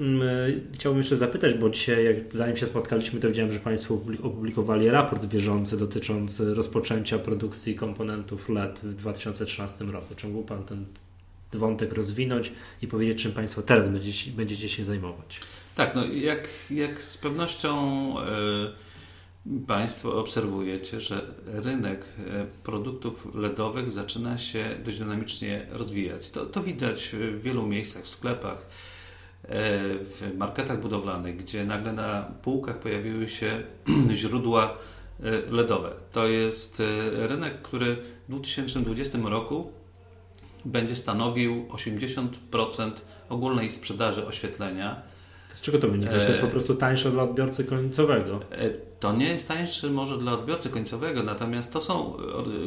chciałbym 0.73 0.97
jeszcze 0.97 1.17
zapytać, 1.17 1.53
bo 1.53 1.69
dzisiaj, 1.69 2.05
jak, 2.05 2.15
zanim 2.31 2.57
się 2.57 2.65
spotkaliśmy, 2.65 3.19
to 3.19 3.27
widziałem, 3.27 3.51
że 3.51 3.59
Państwo 3.59 3.93
opublikowali 4.23 4.89
raport 4.89 5.25
bieżący 5.25 5.77
dotyczący 5.77 6.53
rozpoczęcia 6.53 7.19
produkcji 7.19 7.75
komponentów 7.75 8.49
LED 8.49 8.79
w 8.83 8.95
2013 8.95 9.85
roku. 9.85 10.15
Czy 10.15 10.27
mógł 10.27 10.47
Pan 10.47 10.63
ten 10.63 10.85
wątek 11.53 11.93
rozwinąć 11.93 12.51
i 12.81 12.87
powiedzieć, 12.87 13.23
czym 13.23 13.31
Państwo 13.31 13.61
teraz 13.61 13.89
będziecie, 13.89 14.31
będziecie 14.31 14.69
się 14.69 14.83
zajmować? 14.83 15.39
Tak, 15.75 15.95
no 15.95 16.05
jak, 16.05 16.49
jak 16.69 17.01
z 17.01 17.17
pewnością 17.17 18.13
y, 18.19 18.23
Państwo 19.67 20.19
obserwujecie, 20.19 21.01
że 21.01 21.21
rynek 21.45 22.05
e, 22.19 22.45
produktów 22.63 23.35
LEDowych 23.35 23.91
zaczyna 23.91 24.37
się 24.37 24.75
dość 24.85 24.99
dynamicznie 24.99 25.65
rozwijać. 25.71 26.29
To, 26.29 26.45
to 26.45 26.63
widać 26.63 27.09
w 27.13 27.41
wielu 27.41 27.67
miejscach, 27.67 28.03
w 28.03 28.09
sklepach 28.09 28.67
E, 29.43 29.49
w 30.03 30.33
marketach 30.37 30.81
budowlanych, 30.81 31.37
gdzie 31.37 31.65
nagle 31.65 31.93
na 31.93 32.21
półkach 32.41 32.79
pojawiły 32.79 33.27
się 33.27 33.63
źródła 34.13 34.77
e, 35.23 35.51
LEDowe. 35.51 35.91
To 36.11 36.27
jest 36.27 36.83
rynek, 37.11 37.61
który 37.61 37.95
w 37.95 38.29
2020 38.31 39.17
roku 39.17 39.71
będzie 40.65 40.95
stanowił 40.95 41.65
80% 41.67 42.91
ogólnej 43.29 43.69
sprzedaży 43.69 44.27
oświetlenia 44.27 45.01
z 45.53 45.61
czego 45.61 45.79
to 45.79 45.87
wynika? 45.87 46.19
Że 46.19 46.25
to 46.25 46.27
jest 46.27 46.41
po 46.41 46.47
prostu 46.47 46.75
tańsze 46.75 47.11
dla 47.11 47.23
odbiorcy 47.23 47.63
końcowego? 47.63 48.39
E, 48.51 48.69
to 48.99 49.13
nie 49.13 49.29
jest 49.29 49.47
tańsze 49.47 49.89
może 49.89 50.17
dla 50.17 50.33
odbiorcy 50.33 50.69
końcowego, 50.69 51.23
natomiast 51.23 51.73
to 51.73 51.81
są 51.81 52.17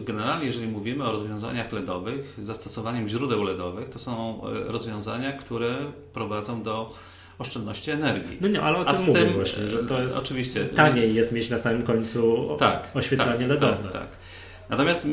generalnie, 0.01 0.47
jeżeli 0.47 0.69
mówimy 0.69 1.05
o 1.05 1.13
rozwiązaniach 1.13 1.73
LEDowych, 1.73 2.39
zastosowaniem 2.43 3.09
źródeł 3.09 3.43
LEDowych, 3.43 3.89
to 3.89 3.99
są 3.99 4.43
e, 4.47 4.73
rozwiązania, 4.73 5.33
które 5.33 5.77
prowadzą 6.13 6.63
do 6.63 6.93
oszczędności 7.39 7.91
energii. 7.91 8.39
No 8.41 8.49
nie, 8.49 8.63
ale 8.63 8.79
o 8.79 8.85
tym 8.85 9.07
mówię 9.07 9.31
właśnie, 9.35 9.67
że 9.67 9.79
to 9.85 10.03
jest 10.03 10.17
oczywiście 10.17 10.65
taniej 10.65 11.15
jest 11.15 11.33
mieć 11.33 11.51
na 11.51 11.59
samym 11.59 11.83
końcu 11.83 12.49
tak, 12.59 12.89
oświetlenie 12.95 13.39
tak, 13.39 13.49
LEDowe. 13.49 13.83
Tak, 13.83 13.93
tak. 13.93 14.09
Natomiast 14.71 15.09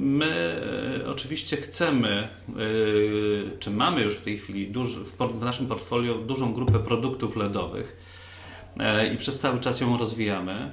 my 0.00 0.60
e, 1.04 1.08
oczywiście 1.08 1.56
chcemy, 1.56 2.08
e, 2.08 2.28
czy 3.58 3.70
mamy 3.70 4.02
już 4.02 4.16
w 4.16 4.22
tej 4.22 4.38
chwili 4.38 4.72
w 5.34 5.40
naszym 5.40 5.66
portfolio 5.66 6.14
dużą 6.14 6.52
grupę 6.52 6.78
produktów 6.78 7.36
LEDowych 7.36 7.96
e, 8.80 9.14
i 9.14 9.16
przez 9.16 9.40
cały 9.40 9.60
czas 9.60 9.80
ją 9.80 9.98
rozwijamy. 9.98 10.70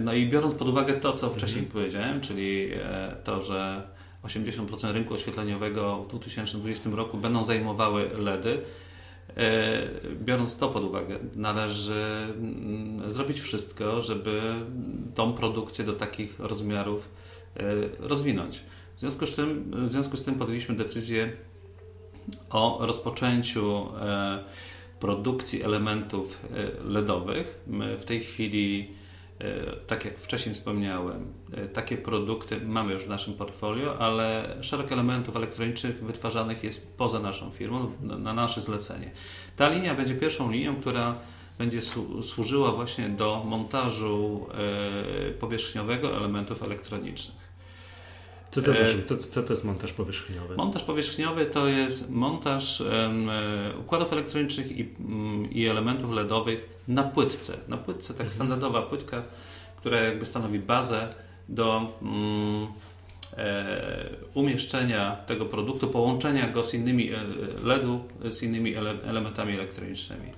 No 0.00 0.12
i 0.12 0.26
biorąc 0.26 0.54
pod 0.54 0.68
uwagę 0.68 0.94
to, 0.94 1.12
co 1.12 1.30
wcześniej 1.30 1.64
mhm. 1.64 1.72
powiedziałem, 1.72 2.20
czyli 2.20 2.70
to, 3.24 3.42
że 3.42 3.82
80% 4.24 4.92
rynku 4.92 5.14
oświetleniowego 5.14 6.04
w 6.04 6.08
2020 6.08 6.90
roku 6.90 7.18
będą 7.18 7.44
zajmowały 7.44 8.10
LEDy, 8.18 8.62
biorąc 10.20 10.58
to 10.58 10.68
pod 10.68 10.84
uwagę, 10.84 11.18
należy 11.34 12.26
mm, 12.38 13.10
zrobić 13.10 13.40
wszystko, 13.40 14.00
żeby 14.00 14.54
tą 15.14 15.32
produkcję 15.32 15.84
do 15.84 15.92
takich 15.92 16.40
rozmiarów 16.40 17.08
E, 17.58 18.08
rozwinąć. 18.08 18.62
W 18.96 19.00
związku 19.00 19.26
z 19.26 19.36
tym, 19.36 19.70
w 19.88 19.92
związku 19.92 20.16
z 20.16 20.24
tym 20.24 20.34
podjęliśmy 20.34 20.74
decyzję 20.74 21.32
o 22.50 22.78
rozpoczęciu 22.80 23.86
e, 24.00 24.44
produkcji 25.00 25.62
elementów 25.62 26.44
e, 26.44 26.84
LEDowych. 26.84 27.60
My 27.66 27.96
w 27.96 28.04
tej 28.04 28.20
chwili, 28.20 28.94
tak 29.86 30.04
jak 30.04 30.18
wcześniej 30.18 30.54
wspomniałem, 30.54 31.32
takie 31.72 31.96
produkty 31.96 32.60
mamy 32.60 32.92
już 32.92 33.04
w 33.04 33.08
naszym 33.08 33.34
portfolio, 33.34 33.98
ale 33.98 34.56
szereg 34.60 34.92
elementów 34.92 35.36
elektronicznych 35.36 36.04
wytwarzanych 36.04 36.64
jest 36.64 36.96
poza 36.96 37.20
naszą 37.20 37.50
firmą, 37.50 37.92
na 38.00 38.34
nasze 38.34 38.60
zlecenie. 38.60 39.10
Ta 39.56 39.68
linia 39.68 39.94
będzie 39.94 40.14
pierwszą 40.14 40.50
linią, 40.50 40.76
która 40.76 41.14
będzie 41.58 41.80
służyła 42.22 42.72
właśnie 42.72 43.08
do 43.08 43.42
montażu 43.46 44.46
powierzchniowego 45.40 46.16
elementów 46.16 46.62
elektronicznych. 46.62 47.37
Co 48.50 48.62
to, 48.62 48.72
znaczy, 48.72 49.02
co, 49.06 49.16
co 49.16 49.42
to 49.42 49.52
jest 49.52 49.64
montaż 49.64 49.92
powierzchniowy? 49.92 50.56
Montaż 50.56 50.84
powierzchniowy 50.84 51.46
to 51.46 51.68
jest 51.68 52.10
montaż 52.10 52.80
um, 52.80 53.30
układów 53.80 54.12
elektronicznych 54.12 54.78
i, 54.78 54.88
um, 54.98 55.50
i, 55.50 55.66
elementów 55.66 56.12
LEDowych 56.12 56.68
na 56.88 57.02
płytce. 57.02 57.56
Na 57.68 57.76
płytce, 57.76 58.08
tak 58.08 58.20
mhm. 58.20 58.34
standardowa 58.34 58.82
płytka, 58.82 59.22
która 59.76 60.00
jakby 60.00 60.26
stanowi 60.26 60.58
bazę 60.58 61.08
do 61.48 61.92
um, 62.02 62.66
e, 63.36 64.10
umieszczenia 64.34 65.16
tego 65.26 65.46
produktu, 65.46 65.88
połączenia 65.88 66.48
go 66.48 66.62
z 66.62 66.74
innymi 66.74 67.12
e, 67.12 67.24
LEDu, 67.64 68.00
z 68.28 68.42
innymi 68.42 68.76
ele, 68.76 68.94
elementami 69.04 69.54
elektronicznymi. 69.54 70.32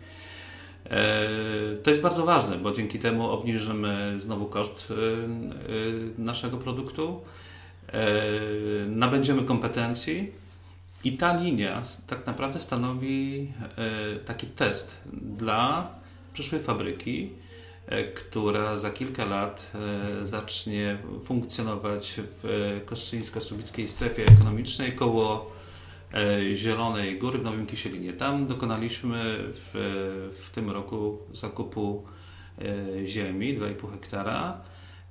E, 0.85 1.29
to 1.83 1.91
jest 1.91 2.03
bardzo 2.03 2.25
ważne, 2.25 2.59
bo 2.59 2.73
dzięki 2.73 2.99
temu 2.99 3.31
obniżymy 3.31 4.15
znowu 4.17 4.47
koszt 4.47 4.93
naszego 6.19 6.57
produktu 6.57 7.21
E, 7.21 7.50
nabędziemy 8.87 9.43
kompetencji 9.43 10.33
i 11.05 11.13
ta 11.13 11.37
linia 11.37 11.83
tak 12.07 12.27
naprawdę 12.27 12.61
stanowi 12.61 13.49
e, 13.77 14.17
taki 14.17 14.47
test 14.47 15.03
dla 15.13 15.95
przyszłej 16.33 16.63
fabryki, 16.63 17.31
e, 17.87 18.05
która 18.05 18.77
za 18.77 18.91
kilka 18.91 19.25
lat 19.25 19.73
zacznie 20.23 20.99
funkcjonować 21.25 22.21
w 22.43 22.81
Kostrzyńsko-Słubickiej 22.87 23.89
strefie 23.89 24.23
ekonomicznej 24.23 24.93
koło 24.93 25.51
Zielonej 26.55 27.19
Góry 27.19 27.39
w 27.39 27.45
Nowym 27.45 27.67
Kisielinie. 27.67 28.13
Tam 28.13 28.47
dokonaliśmy 28.47 29.39
w, 29.39 29.71
w 30.47 30.51
tym 30.51 30.71
roku 30.71 31.19
zakupu 31.33 32.05
ziemi 33.05 33.59
2,5 33.59 33.93
hektara 33.93 34.61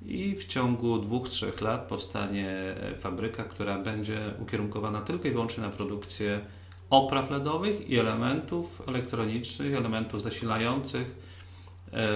i 0.06 0.36
w 0.36 0.46
ciągu 0.46 0.98
dwóch, 0.98 1.30
trzech 1.30 1.62
lat 1.62 1.88
powstanie 1.88 2.76
fabryka, 3.00 3.44
która 3.44 3.80
będzie 3.80 4.34
ukierunkowana 4.40 5.02
tylko 5.02 5.28
i 5.28 5.32
wyłącznie 5.32 5.64
na 5.64 5.70
produkcję 5.70 6.40
opraw 6.90 7.32
LEDowych 7.32 7.90
i 7.90 7.98
elementów 7.98 8.82
elektronicznych, 8.88 9.76
elementów 9.76 10.22
zasilających 10.22 11.16
e, 11.94 12.08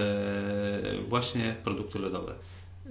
właśnie 1.09 1.55
produkty 1.63 1.99
LEDowe. 1.99 2.33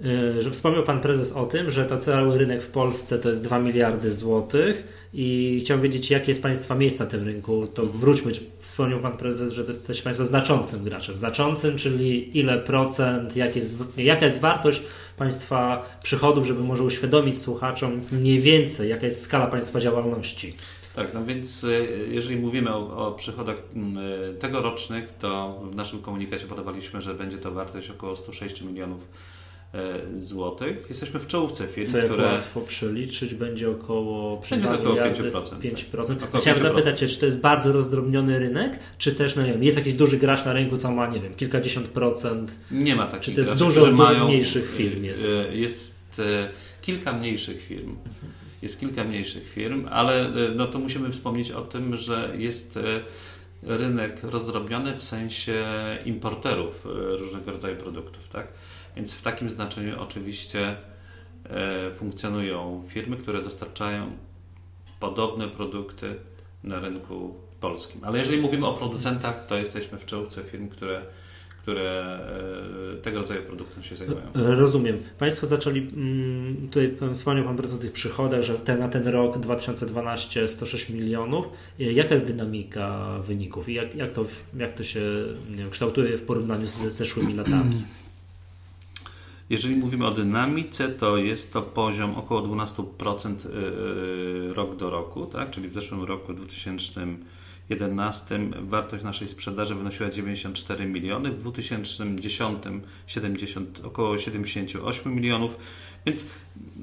E, 0.01 0.41
że 0.41 0.51
wspomniał 0.51 0.83
Pan 0.83 1.01
Prezes 1.01 1.31
o 1.31 1.45
tym, 1.45 1.69
że 1.69 1.85
to 1.85 1.97
cały 1.97 2.37
rynek 2.37 2.63
w 2.63 2.67
Polsce 2.67 3.19
to 3.19 3.29
jest 3.29 3.43
2 3.43 3.59
miliardy 3.59 4.11
złotych 4.11 5.07
i 5.13 5.59
chciałbym 5.63 5.83
wiedzieć, 5.83 6.11
jakie 6.11 6.31
jest 6.31 6.41
Państwa 6.41 6.75
miejsce 6.75 7.03
na 7.03 7.09
tym 7.09 7.23
rynku. 7.23 7.67
To 7.67 7.85
wróćmy, 7.85 8.31
wspomniał 8.61 8.99
Pan 8.99 9.17
Prezes, 9.17 9.53
że 9.53 9.63
to 9.63 9.71
jesteście 9.71 10.03
Państwo 10.03 10.25
znaczącym 10.25 10.83
graczem. 10.83 11.17
Znaczącym, 11.17 11.77
czyli 11.77 12.39
ile 12.39 12.57
procent, 12.57 13.35
jak 13.35 13.55
jest, 13.55 13.73
jaka 13.97 14.25
jest 14.25 14.39
wartość 14.39 14.81
Państwa 15.17 15.85
przychodów, 16.03 16.47
żeby 16.47 16.63
może 16.63 16.83
uświadomić 16.83 17.37
słuchaczom 17.37 18.01
mniej 18.11 18.39
więcej, 18.39 18.89
jaka 18.89 19.05
jest 19.05 19.21
skala 19.21 19.47
Państwa 19.47 19.79
działalności. 19.79 20.53
Tak, 20.95 21.13
no 21.13 21.25
więc 21.25 21.63
e, 21.63 21.69
jeżeli 21.87 22.37
mówimy 22.37 22.75
o, 22.75 23.07
o 23.07 23.11
przychodach 23.11 23.57
e, 23.57 24.33
tegorocznych, 24.33 25.13
to 25.19 25.59
w 25.71 25.75
naszym 25.75 26.01
komunikacie 26.01 26.47
podawaliśmy, 26.47 27.01
że 27.01 27.13
będzie 27.13 27.37
to 27.37 27.51
wartość 27.51 27.89
około 27.89 28.15
106 28.15 28.61
milionów 28.61 29.07
złotych. 30.15 30.85
Jesteśmy 30.89 31.19
w 31.19 31.27
czołówce 31.27 31.67
firm, 31.67 31.91
Co 31.91 32.01
które... 32.01 32.23
łatwo 32.23 32.61
przeliczyć, 32.61 33.33
będzie 33.33 33.71
około, 33.71 34.41
będzie 34.49 34.69
około 34.69 34.95
5%. 34.95 35.59
5%. 35.59 36.15
Tak. 36.15 36.41
Chciałem 36.41 36.59
5%. 36.59 36.63
zapytać 36.63 36.99
Cię, 36.99 37.07
czy 37.07 37.19
to 37.19 37.25
jest 37.25 37.39
bardzo 37.39 37.71
rozdrobniony 37.71 38.39
rynek, 38.39 38.79
czy 38.97 39.15
też, 39.15 39.35
no 39.35 39.43
nie 39.43 39.51
wiem, 39.51 39.63
jest 39.63 39.77
jakiś 39.77 39.93
duży 39.93 40.17
gracz 40.17 40.45
na 40.45 40.53
rynku, 40.53 40.77
co 40.77 40.91
ma, 40.91 41.07
nie 41.07 41.19
wiem, 41.19 41.33
kilkadziesiąt 41.35 41.87
procent? 41.87 42.59
Nie 42.71 42.95
ma 42.95 43.07
takich 43.07 43.25
Czy 43.25 43.31
to 43.31 43.37
jest 43.37 43.49
graczy, 43.49 43.65
dużo, 43.65 43.79
dużo 43.79 43.91
mają, 43.91 44.25
mniejszych 44.25 44.75
firm? 44.75 45.03
Jest, 45.03 45.25
e, 45.25 45.55
jest 45.55 46.19
e, 46.19 46.49
kilka 46.81 47.13
mniejszych 47.13 47.63
firm. 47.63 47.95
jest 48.61 48.79
kilka 48.79 49.03
mniejszych 49.03 49.49
firm, 49.49 49.87
ale 49.91 50.31
no 50.55 50.67
to 50.67 50.79
musimy 50.79 51.11
wspomnieć 51.11 51.51
o 51.51 51.61
tym, 51.61 51.97
że 51.97 52.33
jest 52.37 52.79
rynek 53.63 54.23
rozdrobniony 54.23 54.95
w 54.95 55.03
sensie 55.03 55.65
importerów 56.05 56.87
różnego 57.19 57.51
rodzaju 57.51 57.75
produktów, 57.75 58.27
tak? 58.27 58.47
Więc 58.95 59.13
w 59.15 59.21
takim 59.21 59.49
znaczeniu 59.49 60.01
oczywiście 60.01 60.75
funkcjonują 61.95 62.83
firmy, 62.87 63.17
które 63.17 63.41
dostarczają 63.41 64.11
podobne 64.99 65.47
produkty 65.47 66.15
na 66.63 66.79
rynku 66.79 67.35
polskim. 67.59 68.01
Ale 68.03 68.19
jeżeli 68.19 68.41
mówimy 68.41 68.67
o 68.67 68.73
producentach, 68.73 69.45
to 69.47 69.57
jesteśmy 69.57 69.97
w 69.97 70.05
czołówce 70.05 70.43
firm, 70.43 70.67
które 70.69 71.01
które 71.63 72.19
e, 72.93 73.01
tego 73.01 73.19
rodzaju 73.19 73.41
produktem 73.41 73.83
się 73.83 73.95
zajmują. 73.95 74.21
Rozumiem. 74.33 74.97
Państwo 75.19 75.47
zaczęli, 75.47 75.79
mm, 75.79 76.55
tutaj 76.67 76.97
wspomniał 77.13 77.45
Pan 77.45 77.55
bardzo 77.55 77.75
o 77.75 77.79
tych 77.79 77.91
przychodach, 77.91 78.41
że 78.41 78.55
ten, 78.55 78.79
na 78.79 78.87
ten 78.87 79.07
rok 79.07 79.37
2012 79.37 80.47
106 80.47 80.89
milionów. 80.89 81.45
E, 81.79 81.83
jaka 81.83 82.13
jest 82.13 82.25
dynamika 82.25 83.19
wyników 83.27 83.69
i 83.69 83.73
jak, 83.73 83.95
jak, 83.95 84.11
to, 84.11 84.25
jak 84.57 84.73
to 84.73 84.83
się 84.83 85.01
wiem, 85.49 85.69
kształtuje 85.69 86.17
w 86.17 86.21
porównaniu 86.21 86.67
z 86.67 86.77
zeszłymi 86.77 87.33
latami? 87.33 87.83
Jeżeli 89.53 89.75
mówimy 89.75 90.07
o 90.07 90.11
dynamice, 90.11 90.89
to 90.89 91.17
jest 91.17 91.53
to 91.53 91.61
poziom 91.61 92.15
około 92.15 92.41
12% 92.41 93.35
e, 94.49 94.53
rok 94.53 94.75
do 94.75 94.89
roku, 94.89 95.25
tak? 95.25 95.49
czyli 95.49 95.69
w 95.69 95.73
zeszłym 95.73 96.03
roku 96.03 96.33
2011 96.33 98.39
wartość 98.61 99.03
naszej 99.03 99.27
sprzedaży 99.27 99.75
wynosiła 99.75 100.09
94 100.09 100.85
miliony, 100.85 101.31
w 101.31 101.37
2010 101.37 102.63
70, 103.07 103.81
około 103.85 104.17
78 104.17 105.15
milionów, 105.15 105.57
więc 106.05 106.29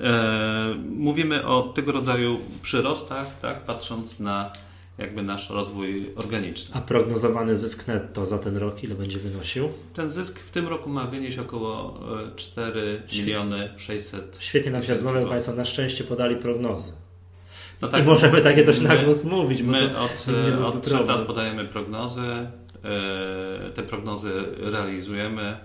e, 0.00 0.74
mówimy 0.90 1.46
o 1.46 1.62
tego 1.62 1.92
rodzaju 1.92 2.38
przyrostach, 2.62 3.40
tak? 3.40 3.64
patrząc 3.64 4.20
na 4.20 4.52
jakby 5.00 5.22
nasz 5.22 5.50
rozwój 5.50 6.10
organiczny. 6.16 6.74
A 6.74 6.80
prognozowany 6.80 7.58
zysk 7.58 7.88
netto 7.88 8.26
za 8.26 8.38
ten 8.38 8.56
rok 8.56 8.84
ile 8.84 8.94
będzie 8.94 9.18
wynosił? 9.18 9.68
Ten 9.94 10.10
zysk 10.10 10.40
w 10.40 10.50
tym 10.50 10.68
roku 10.68 10.90
ma 10.90 11.06
wynieść 11.06 11.38
około 11.38 12.00
4 12.36 13.02
e, 13.12 13.16
miliony 13.16 13.70
600 13.76 14.36
Świetnie 14.40 14.72
nam 14.72 14.82
się 14.82 14.92
rozmawia, 14.92 15.26
Państwo 15.26 15.52
na 15.52 15.64
szczęście 15.64 16.04
podali 16.04 16.36
prognozy. 16.36 16.92
No 17.80 17.88
tak, 17.88 18.02
I 18.02 18.06
możemy 18.06 18.42
takie 18.42 18.64
coś 18.64 18.80
na 18.80 18.96
głos 18.96 19.24
mówić. 19.24 19.62
My 19.62 19.98
od, 19.98 20.26
od 20.64 20.82
3 20.82 20.94
lat 20.94 21.26
podajemy 21.26 21.64
prognozy, 21.64 22.22
e, 22.22 22.50
te 23.74 23.82
prognozy 23.82 24.32
realizujemy. 24.58 25.58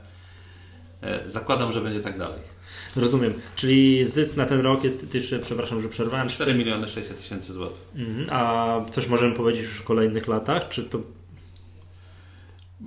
E, 1.01 1.30
zakładam, 1.30 1.72
że 1.72 1.82
będzie 1.82 2.00
tak 2.00 2.20
dalej. 2.20 2.55
Rozumiem. 2.96 3.34
Czyli 3.56 4.06
zysk 4.06 4.36
na 4.36 4.46
ten 4.46 4.62
rok 4.62 4.84
jest, 4.84 5.14
jeszcze, 5.14 5.40
przepraszam, 5.40 5.82
że 5.82 5.90
przerwałem. 5.90 6.30
4 6.30 6.54
miliony 6.54 6.88
600 6.88 7.18
tysięcy 7.18 7.54
złotych. 7.54 7.82
Mhm. 7.96 8.28
A 8.30 8.92
coś 8.92 9.08
możemy 9.08 9.36
powiedzieć 9.36 9.62
już 9.62 9.80
w 9.80 9.84
kolejnych 9.84 10.28
latach? 10.28 10.70
Czy 10.70 10.84
to... 10.84 11.00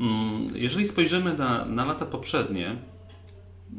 Mm, 0.00 0.47
jeżeli 0.55 0.87
spojrzymy 0.87 1.35
na, 1.35 1.65
na 1.65 1.85
lata 1.85 2.07
poprzednie 2.07 2.77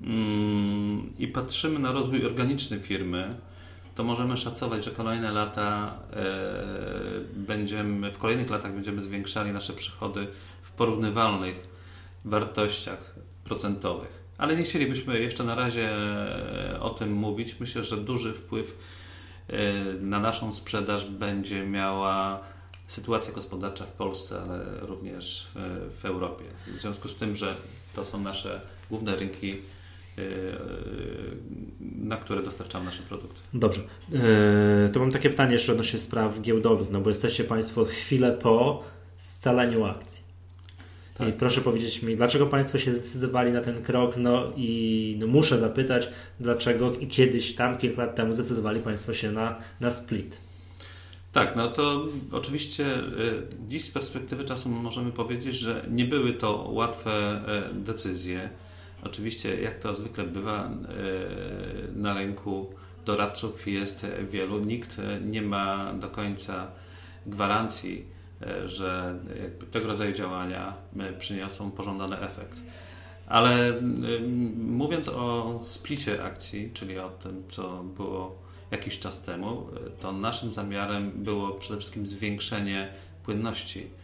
mm, 0.03 1.07
i 1.19 1.27
patrzymy 1.27 1.79
na 1.79 1.91
rozwój 1.91 2.25
organiczny 2.25 2.79
firmy, 2.79 3.29
to 3.95 4.03
możemy 4.03 4.37
szacować, 4.37 4.85
że 4.85 4.91
kolejne 4.91 5.31
lata 5.31 5.93
e, 6.13 6.25
będziemy, 7.35 8.11
w 8.11 8.17
kolejnych 8.17 8.49
latach 8.49 8.73
będziemy 8.73 9.03
zwiększali 9.03 9.51
nasze 9.51 9.73
przychody 9.73 10.27
w 10.61 10.71
porównywalnych 10.71 11.67
wartościach 12.25 13.15
procentowych. 13.43 14.18
Ale 14.39 14.55
nie 14.55 14.63
chcielibyśmy 14.63 15.19
jeszcze 15.19 15.43
na 15.43 15.55
razie 15.55 15.89
e, 15.91 16.79
o 16.79 16.89
tym 16.89 17.13
mówić. 17.13 17.59
Myślę, 17.59 17.83
że 17.83 17.97
duży 17.97 18.33
wpływ 18.33 18.77
e, 19.47 19.73
na 20.01 20.19
naszą 20.19 20.51
sprzedaż 20.51 21.05
będzie 21.05 21.65
miała 21.65 22.39
sytuacja 22.87 23.33
gospodarcza 23.33 23.85
w 23.85 23.91
Polsce, 23.91 24.41
ale 24.41 24.65
również 24.81 25.47
w, 25.99 26.05
Europie. 26.05 26.45
W 26.67 26.81
związku 26.81 27.07
z 27.07 27.15
tym, 27.15 27.35
że 27.35 27.55
to 27.95 28.05
są 28.05 28.21
nasze 28.21 28.61
główne 28.89 29.15
rynki 29.15 29.51
e, 29.51 30.21
na 31.79 32.17
które 32.17 32.43
dostarczamy 32.43 32.85
nasze 32.85 33.03
produkty. 33.03 33.41
Dobrze. 33.53 33.81
To 34.93 34.99
mam 34.99 35.11
takie 35.11 35.29
pytanie 35.29 35.53
jeszcze 35.53 35.71
odnośnie 35.71 35.99
spraw 35.99 36.41
giełdowych, 36.41 36.89
no 36.91 37.01
bo 37.01 37.09
jesteście 37.09 37.43
Państwo 37.43 37.85
chwilę 37.85 38.31
po 38.31 38.83
scaleniu 39.17 39.85
akcji. 39.85 40.28
Tak. 41.19 41.29
I 41.29 41.33
proszę 41.33 41.61
powiedzieć 41.61 42.01
mi, 42.01 42.15
dlaczego 42.15 42.47
Państwo 42.47 42.79
się 42.79 42.93
zdecydowali 42.93 43.51
na 43.51 43.61
ten 43.61 43.83
krok? 43.83 44.17
No 44.17 44.51
i 44.55 45.15
no 45.19 45.27
muszę 45.27 45.57
zapytać, 45.57 46.09
dlaczego 46.39 46.93
i 46.93 47.07
kiedyś 47.07 47.55
tam, 47.55 47.77
kilka 47.77 48.01
lat 48.01 48.15
temu, 48.15 48.33
zdecydowali 48.33 48.79
Państwo 48.79 49.13
się 49.13 49.31
na, 49.31 49.59
na 49.79 49.91
split. 49.91 50.41
Tak, 51.31 51.55
no 51.55 51.67
to 51.67 52.05
oczywiście 52.31 52.97
y, 52.97 53.47
dziś 53.67 53.85
z 53.85 53.91
perspektywy 53.91 54.45
czasu 54.45 54.69
możemy 54.69 55.11
powiedzieć, 55.11 55.55
że 55.55 55.85
nie 55.91 56.05
były 56.05 56.33
to 56.33 56.69
łatwe 56.71 57.41
y, 57.71 57.73
decyzje. 57.73 58.49
Oczywiście, 59.03 59.61
jak 59.61 59.79
to 59.79 59.93
zwykle 59.93 60.23
bywa 60.23 60.69
y, 60.69 60.71
na 61.95 62.13
rynku, 62.13 62.73
doradców 63.05 63.67
jest 63.67 64.07
wielu. 64.29 64.59
Nikt 64.59 64.97
nie 65.25 65.41
ma 65.41 65.93
do 65.93 66.07
końca 66.07 66.71
gwarancji 67.25 68.18
że 68.65 69.19
tego 69.71 69.87
rodzaju 69.87 70.13
działania 70.13 70.73
e, 70.99 71.13
przyniosą 71.13 71.71
pożądany 71.71 72.19
efekt. 72.19 72.61
Ale 73.27 73.81
mówiąc 74.57 75.09
o 75.09 75.59
splicie 75.63 76.23
akcji, 76.23 76.71
czyli 76.73 76.99
o 76.99 77.09
tym, 77.09 77.43
co 77.47 77.83
było 77.83 78.41
jakiś 78.71 78.99
czas 78.99 79.23
temu, 79.23 79.67
e, 79.87 79.89
to 79.89 80.11
naszym 80.11 80.51
zamiarem 80.51 81.11
było 81.15 81.51
przede 81.51 81.79
wszystkim 81.79 82.07
zwiększenie 82.07 82.93
płynności 83.23 83.99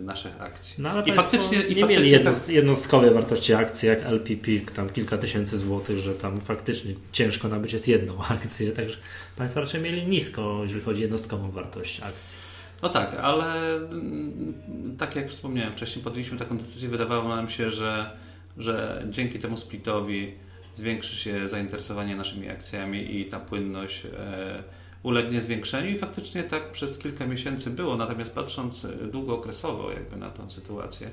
naszych 0.00 0.42
akcji. 0.42 0.82
No 0.82 0.90
ale 0.90 1.02
I 1.06 1.12
faktycznie 1.12 1.58
nie 1.58 1.64
i 1.64 1.84
mieli 1.84 2.24
tak... 2.24 2.48
jednostkowe 2.48 3.10
wartości 3.10 3.54
akcji 3.54 3.88
jak 3.88 4.02
LPP, 4.02 4.50
tam 4.74 4.90
kilka 4.90 5.18
tysięcy 5.18 5.58
złotych, 5.58 5.98
że 5.98 6.14
tam 6.14 6.40
faktycznie 6.40 6.94
ciężko 7.12 7.48
nabyć 7.48 7.72
jest 7.72 7.88
jedną 7.88 8.24
akcję, 8.40 8.72
także 8.72 8.96
Państwo 9.36 9.60
raczej 9.60 9.80
mieli 9.80 10.06
nisko, 10.06 10.60
jeżeli 10.62 10.82
chodzi 10.82 11.00
o 11.00 11.02
jednostkową 11.02 11.50
wartość 11.50 12.00
akcji. 12.00 12.49
No 12.82 12.88
tak, 12.88 13.14
ale 13.14 13.76
mm, 13.76 14.96
tak 14.98 15.16
jak 15.16 15.28
wspomniałem 15.28 15.72
wcześniej, 15.72 16.04
podjęliśmy 16.04 16.38
taką 16.38 16.58
decyzję. 16.58 16.88
Wydawało 16.88 17.28
nam 17.28 17.48
się, 17.48 17.70
że, 17.70 18.16
że 18.58 19.04
dzięki 19.10 19.38
temu 19.38 19.56
splitowi 19.56 20.34
zwiększy 20.72 21.16
się 21.16 21.48
zainteresowanie 21.48 22.16
naszymi 22.16 22.48
akcjami 22.48 23.16
i 23.16 23.24
ta 23.24 23.40
płynność 23.40 24.06
e, 24.06 24.62
ulegnie 25.02 25.40
zwiększeniu 25.40 25.90
i 25.90 25.98
faktycznie 25.98 26.42
tak 26.42 26.72
przez 26.72 26.98
kilka 26.98 27.26
miesięcy 27.26 27.70
było. 27.70 27.96
Natomiast 27.96 28.34
patrząc 28.34 28.86
długookresowo 29.12 29.90
jakby 29.90 30.16
na 30.16 30.30
tę 30.30 30.50
sytuację, 30.50 31.10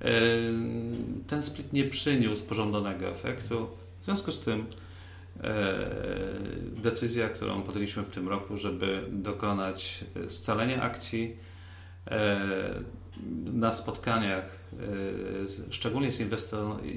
e, 0.00 0.10
ten 1.26 1.42
split 1.42 1.72
nie 1.72 1.84
przyniósł 1.84 2.46
pożądanego 2.46 3.08
efektu. 3.08 3.68
W 4.00 4.04
związku 4.04 4.32
z 4.32 4.40
tym 4.40 4.66
E, 4.66 4.89
decyzja, 6.76 7.28
którą 7.28 7.62
podjęliśmy 7.62 8.02
w 8.02 8.10
tym 8.10 8.28
roku, 8.28 8.56
żeby 8.56 9.02
dokonać 9.10 10.04
scalenia 10.28 10.82
akcji 10.82 11.36
e, 12.06 12.40
na 13.44 13.72
spotkaniach, 13.72 14.58
e, 15.68 15.72
szczególnie 15.72 16.12
z 16.12 16.20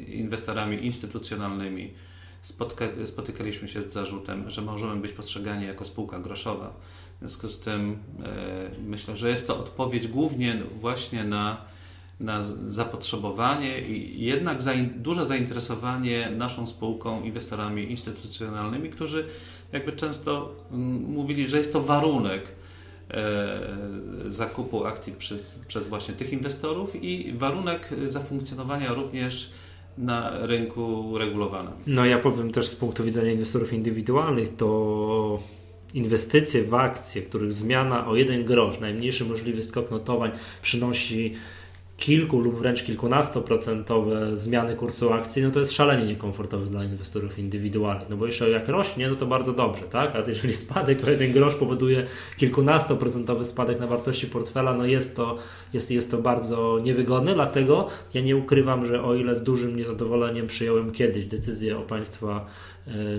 inwestorami 0.07 0.85
instytucjonalnymi, 0.85 1.93
spotka, 2.41 2.85
spotykaliśmy 3.05 3.67
się 3.67 3.81
z 3.81 3.93
zarzutem, 3.93 4.51
że 4.51 4.61
możemy 4.61 5.01
być 5.01 5.11
postrzegani 5.11 5.65
jako 5.65 5.85
spółka 5.85 6.19
groszowa. 6.19 6.73
W 7.15 7.19
związku 7.19 7.49
z 7.49 7.59
tym 7.59 7.97
myślę, 8.87 9.17
że 9.17 9.29
jest 9.29 9.47
to 9.47 9.59
odpowiedź 9.59 10.07
głównie 10.07 10.63
właśnie 10.79 11.23
na 11.23 11.72
na 12.19 12.41
zapotrzebowanie 12.67 13.81
i 13.81 14.25
jednak 14.25 14.57
duże 14.97 15.25
zainteresowanie 15.25 16.31
naszą 16.37 16.67
spółką 16.67 17.23
inwestorami 17.23 17.91
instytucjonalnymi, 17.91 18.89
którzy 18.89 19.25
jakby 19.71 19.91
często 19.91 20.55
mm, 20.71 21.03
mówili, 21.03 21.49
że 21.49 21.57
jest 21.57 21.73
to 21.73 21.81
warunek 21.81 22.51
e, 23.11 23.59
zakupu 24.25 24.85
akcji 24.85 25.13
przez, 25.13 25.65
przez 25.67 25.87
właśnie 25.87 26.13
tych 26.13 26.33
inwestorów 26.33 27.03
i 27.03 27.33
warunek 27.37 27.89
zafunkcjonowania 28.07 28.93
również 28.93 29.51
na 29.97 30.45
rynku 30.45 31.17
regulowanym. 31.17 31.73
No 31.87 32.05
ja 32.05 32.17
powiem 32.17 32.51
też 32.51 32.67
z 32.67 32.75
punktu 32.75 33.03
widzenia 33.03 33.31
inwestorów 33.31 33.73
indywidualnych, 33.73 34.55
to 34.55 35.39
inwestycje 35.93 36.63
w 36.63 36.73
akcje, 36.73 37.21
których 37.21 37.53
zmiana 37.53 38.07
o 38.07 38.15
jeden 38.15 38.45
grosz, 38.45 38.79
najmniejszy 38.79 39.25
możliwy 39.25 39.63
skok 39.63 39.91
notowań 39.91 40.31
przynosi 40.61 41.33
kilku 42.03 42.39
lub 42.39 42.55
wręcz 42.55 42.83
kilkunastoprocentowe 42.83 44.35
zmiany 44.35 44.75
kursu 44.75 45.13
akcji, 45.13 45.43
no 45.43 45.51
to 45.51 45.59
jest 45.59 45.71
szalenie 45.71 46.05
niekomfortowe 46.05 46.65
dla 46.65 46.83
inwestorów 46.83 47.39
indywidualnych. 47.39 48.09
No 48.09 48.17
bo 48.17 48.25
jeszcze 48.25 48.49
jak 48.49 48.67
rośnie, 48.67 49.09
no 49.09 49.15
to 49.15 49.25
bardzo 49.25 49.53
dobrze, 49.53 49.83
tak? 49.83 50.15
A 50.15 50.29
jeżeli 50.29 50.53
spadek 50.53 51.07
o 51.07 51.09
jeden 51.09 51.31
grosz 51.31 51.55
powoduje 51.55 52.07
kilkunastoprocentowy 52.37 53.45
spadek 53.45 53.79
na 53.79 53.87
wartości 53.87 54.27
portfela, 54.27 54.73
no 54.73 54.85
jest 54.85 55.15
to, 55.15 55.37
jest, 55.73 55.91
jest 55.91 56.11
to 56.11 56.17
bardzo 56.17 56.79
niewygodne, 56.83 57.33
dlatego 57.33 57.87
ja 58.13 58.21
nie 58.21 58.37
ukrywam, 58.37 58.85
że 58.85 59.03
o 59.03 59.15
ile 59.15 59.35
z 59.35 59.43
dużym 59.43 59.77
niezadowoleniem 59.77 60.47
przyjąłem 60.47 60.91
kiedyś 60.91 61.25
decyzję 61.25 61.77
o 61.77 61.81
Państwa 61.81 62.45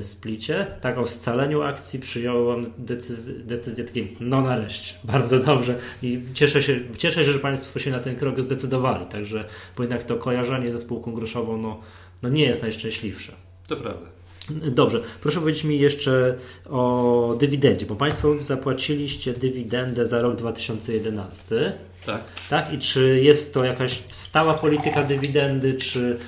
splicie, 0.02 0.66
tak 0.80 0.98
o 0.98 1.06
scaleniu 1.06 1.62
akcji 1.62 2.00
przyjąłem 2.00 2.70
decyzję, 2.78 3.34
decyzję 3.34 3.84
takiej, 3.84 4.16
no 4.20 4.40
nareszcie, 4.42 4.94
bardzo 5.12 5.38
dobrze 5.38 5.78
i 6.02 6.20
cieszę 6.34 6.62
się, 6.62 6.80
cieszę 6.98 7.24
się, 7.24 7.32
że 7.32 7.38
Państwo 7.38 7.78
się 7.78 7.90
na 7.90 8.00
ten 8.00 8.16
krok 8.16 8.42
zdecydowali, 8.42 9.06
także, 9.06 9.44
bo 9.76 9.82
jednak 9.82 10.04
to 10.04 10.16
kojarzenie 10.16 10.72
ze 10.72 10.78
spółką 10.78 11.14
groszową, 11.14 11.56
no, 11.56 11.80
no 12.22 12.28
nie 12.28 12.44
jest 12.44 12.62
najszczęśliwsze. 12.62 13.32
To 13.68 13.76
prawda. 13.76 14.06
Dobrze, 14.50 15.00
proszę 15.22 15.40
powiedzieć 15.40 15.64
mi 15.64 15.78
jeszcze 15.78 16.34
o 16.70 17.36
dywidendzie, 17.40 17.86
bo 17.86 17.96
Państwo 17.96 18.38
zapłaciliście 18.42 19.32
dywidendę 19.32 20.06
za 20.06 20.22
rok 20.22 20.36
2011. 20.36 21.72
Tak. 22.06 22.24
Tak? 22.50 22.72
I 22.72 22.78
czy 22.78 23.20
jest 23.22 23.54
to 23.54 23.64
jakaś 23.64 24.02
stała 24.06 24.54
polityka 24.54 25.02
dywidendy, 25.02 25.74
czy, 25.74 26.18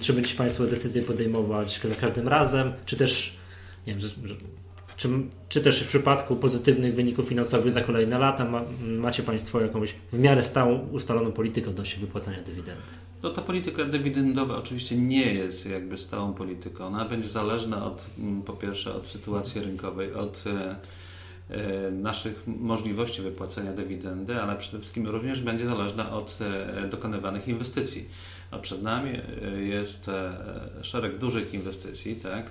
czy 0.00 0.12
będziecie 0.12 0.36
Państwo 0.36 0.66
decyzję 0.66 1.02
podejmować 1.02 1.80
za 1.84 1.94
każdym 1.94 2.28
razem, 2.28 2.72
czy 2.86 2.96
też 2.96 3.36
nie 3.86 3.92
wiem, 3.92 4.00
że, 4.00 4.08
że, 4.08 4.34
czy, 4.96 5.08
czy 5.48 5.60
też 5.60 5.82
w 5.82 5.88
przypadku 5.88 6.36
pozytywnych 6.36 6.94
wyników 6.94 7.28
finansowych 7.28 7.72
za 7.72 7.80
kolejne 7.80 8.18
lata 8.18 8.44
ma, 8.44 8.62
macie 8.80 9.22
Państwo 9.22 9.60
jakąś 9.60 9.94
w 10.12 10.18
miarę 10.18 10.42
stałą, 10.42 10.88
ustaloną 10.92 11.32
politykę 11.32 11.70
odnośnie 11.70 12.00
wypłacania 12.00 12.42
dywidendy? 12.42 12.82
No 13.22 13.30
ta 13.30 13.42
polityka 13.42 13.84
dywidendowa 13.84 14.56
oczywiście 14.56 14.96
nie 14.96 15.34
jest 15.34 15.66
jakby 15.66 15.98
stałą 15.98 16.34
polityką. 16.34 16.86
Ona 16.86 17.04
będzie 17.04 17.28
zależna 17.28 17.84
od, 17.84 18.10
mm, 18.18 18.42
po 18.42 18.52
pierwsze 18.52 18.94
od 18.94 19.08
sytuacji 19.08 19.60
rynkowej, 19.60 20.14
od 20.14 20.44
e, 20.46 20.76
e, 21.50 21.90
naszych 21.90 22.42
możliwości 22.46 23.22
wypłacenia 23.22 23.72
dywidendy, 23.72 24.42
ale 24.42 24.56
przede 24.56 24.78
wszystkim 24.78 25.06
również 25.08 25.42
będzie 25.42 25.66
zależna 25.66 26.12
od 26.12 26.38
e, 26.40 26.88
dokonywanych 26.88 27.48
inwestycji. 27.48 28.08
A 28.50 28.58
przed 28.58 28.82
nami 28.82 29.10
e, 29.10 29.62
jest 29.62 30.08
e, 30.08 30.34
szereg 30.82 31.18
dużych 31.18 31.54
inwestycji. 31.54 32.16
Tak? 32.16 32.50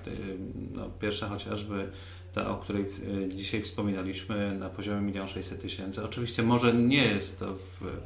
No, 0.74 0.90
pierwsza 1.02 1.28
chociażby 1.28 1.90
ta, 2.34 2.50
o 2.50 2.58
której 2.58 2.84
e, 2.84 3.36
dzisiaj 3.36 3.62
wspominaliśmy 3.62 4.58
na 4.60 4.70
poziomie 4.70 5.08
1 5.08 5.28
600 5.28 5.62
tysięcy. 5.62 6.04
Oczywiście 6.06 6.44
może 6.44 6.74
nie 6.74 7.04
jest 7.04 7.40
to 7.40 7.54
w 7.54 7.98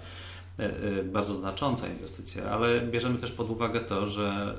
bardzo 1.03 1.35
znacząca 1.35 1.87
inwestycja, 1.87 2.51
ale 2.51 2.81
bierzemy 2.81 3.19
też 3.19 3.31
pod 3.31 3.49
uwagę 3.49 3.79
to, 3.79 4.07
że 4.07 4.55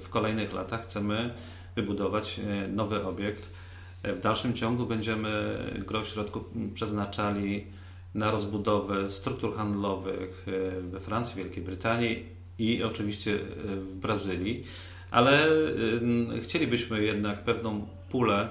w 0.00 0.08
kolejnych 0.08 0.52
latach 0.52 0.82
chcemy 0.82 1.34
wybudować 1.76 2.40
nowy 2.68 3.04
obiekt. 3.04 3.50
W 4.02 4.20
dalszym 4.20 4.54
ciągu 4.54 4.86
będziemy 4.86 5.58
gro 5.86 6.04
środków 6.04 6.44
przeznaczali 6.74 7.66
na 8.14 8.30
rozbudowę 8.30 9.10
struktur 9.10 9.56
handlowych 9.56 10.46
we 10.82 11.00
Francji, 11.00 11.36
Wielkiej 11.36 11.64
Brytanii 11.64 12.41
i 12.62 12.82
oczywiście 12.82 13.38
w 13.64 13.94
Brazylii, 13.94 14.64
ale 15.10 15.48
chcielibyśmy 16.42 17.02
jednak 17.02 17.44
pewną 17.44 17.86
pulę, 18.10 18.48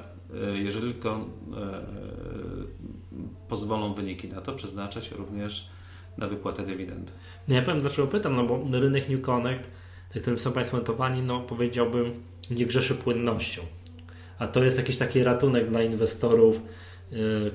jeżeli 0.54 0.93
tylko 0.93 1.26
pozwolą 3.50 3.93
wyniki 3.93 4.28
na 4.28 4.41
to, 4.41 4.54
przeznaczać 4.54 5.12
również 5.12 5.69
na 6.17 6.28
wypłatę 6.28 6.65
dywidend. 6.65 7.13
No 7.47 7.56
ja 7.56 7.62
powiem 7.62 7.80
dlaczego 7.80 8.08
pytam, 8.08 8.36
no 8.36 8.43
bo 8.43 8.80
rynek 8.80 9.10
New 9.10 9.21
Connect, 9.21 9.69
na 10.15 10.21
którym 10.21 10.39
są 10.39 10.52
Państwo 10.52 10.78
notowani, 10.78 11.21
no 11.21 11.41
powiedziałbym 11.41 12.12
nie 12.52 12.65
grzeszy 12.65 12.95
płynnością. 12.95 13.62
A 14.39 14.47
to 14.47 14.63
jest 14.63 14.78
jakiś 14.78 14.97
taki 14.97 15.24
ratunek 15.24 15.69
dla 15.69 15.84
inwestorów, 15.84 16.62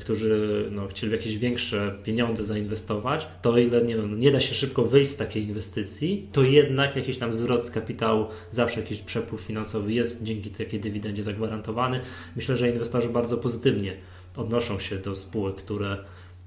którzy 0.00 0.68
no, 0.70 0.86
chcieli 0.88 1.12
jakieś 1.12 1.38
większe 1.38 1.98
pieniądze 2.04 2.44
zainwestować, 2.44 3.26
to 3.42 3.58
ile 3.58 3.82
nie, 3.82 3.96
wiem, 3.96 4.20
nie 4.20 4.32
da 4.32 4.40
się 4.40 4.54
szybko 4.54 4.84
wyjść 4.84 5.12
z 5.12 5.16
takiej 5.16 5.44
inwestycji, 5.44 6.28
to 6.32 6.42
jednak 6.42 6.96
jakiś 6.96 7.18
tam 7.18 7.32
zwrot 7.32 7.66
z 7.66 7.70
kapitału, 7.70 8.26
zawsze 8.50 8.80
jakiś 8.80 8.98
przepływ 8.98 9.40
finansowy 9.40 9.92
jest 9.92 10.22
dzięki 10.22 10.50
takiej 10.50 10.80
dywidendzie 10.80 11.22
zagwarantowany. 11.22 12.00
Myślę, 12.36 12.56
że 12.56 12.70
inwestorzy 12.70 13.08
bardzo 13.08 13.38
pozytywnie 13.38 13.96
odnoszą 14.36 14.78
się 14.78 14.98
do 14.98 15.14
spółek, 15.14 15.56
które 15.56 15.96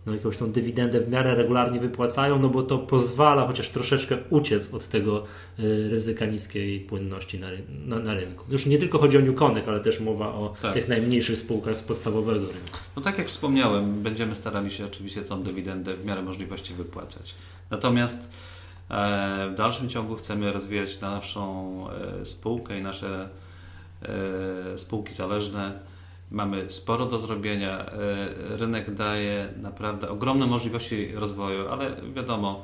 no, 0.06 0.14
jakąś 0.14 0.38
tą 0.38 0.52
dywidendę 0.52 1.00
w 1.00 1.10
miarę 1.10 1.36
regularnie 1.36 1.80
wypłacają, 1.80 2.40
no 2.40 2.50
bo 2.50 2.64
to 2.64 2.78
pozwala 2.78 3.48
chociaż 3.48 3.70
troszeczkę 3.70 4.18
uciec 4.30 4.74
od 4.74 4.88
tego 4.88 5.24
y, 5.60 5.90
ryzyka 5.90 6.26
niskiej 6.26 6.80
płynności 6.80 7.40
na, 7.40 7.48
na, 7.86 8.00
na, 8.00 8.14
rynku. 8.14 8.46
Już 8.52 8.66
nie 8.66 8.78
tylko 8.78 9.00
chodzi 9.00 9.18
o 9.18 9.22
Newconek, 9.22 9.68
ale 9.68 9.80
też 9.80 10.00
mowa 10.00 10.28
o 10.28 10.54
tak. 10.62 10.74
tych 10.74 10.88
najmniejszych 10.88 11.38
spółkach 11.38 11.76
z 11.76 11.84
podstawowego 11.84 12.40
rynku. 12.40 12.78
No 12.96 13.02
tak 13.02 13.18
jak 13.18 13.28
wspomniałem, 13.28 14.04
będziemy 14.04 14.36
starali 14.36 14.72
się 14.72 14.86
oczywiście 14.86 15.22
tą 15.22 15.44
dywidendę 15.44 15.96
w 15.96 16.06
miarę 16.06 16.22
możliwości 16.22 16.74
wypłacać. 16.74 17.36
Natomiast 17.70 18.30
e, 18.90 19.50
w 19.54 19.58
dalszym 19.58 19.90
ciągu 19.90 20.16
chcemy 20.16 20.54
rozwijać 20.54 21.02
naszą 21.02 21.86
e, 21.90 22.26
spółkę 22.26 22.80
i 22.80 22.82
nasze 22.82 23.30
e, 24.02 24.78
spółki 24.78 25.14
zależne 25.14 25.80
Mamy 26.32 26.70
sporo 26.70 27.06
do 27.06 27.20
zrobienia. 27.20 27.86
E, 27.86 28.58
rynek 28.58 28.94
daje 28.94 29.54
naprawdę 29.62 30.10
ogromne 30.10 30.48
możliwości 30.48 31.12
rozwoju, 31.16 31.68
ale 31.68 31.96
wiadomo, 32.16 32.64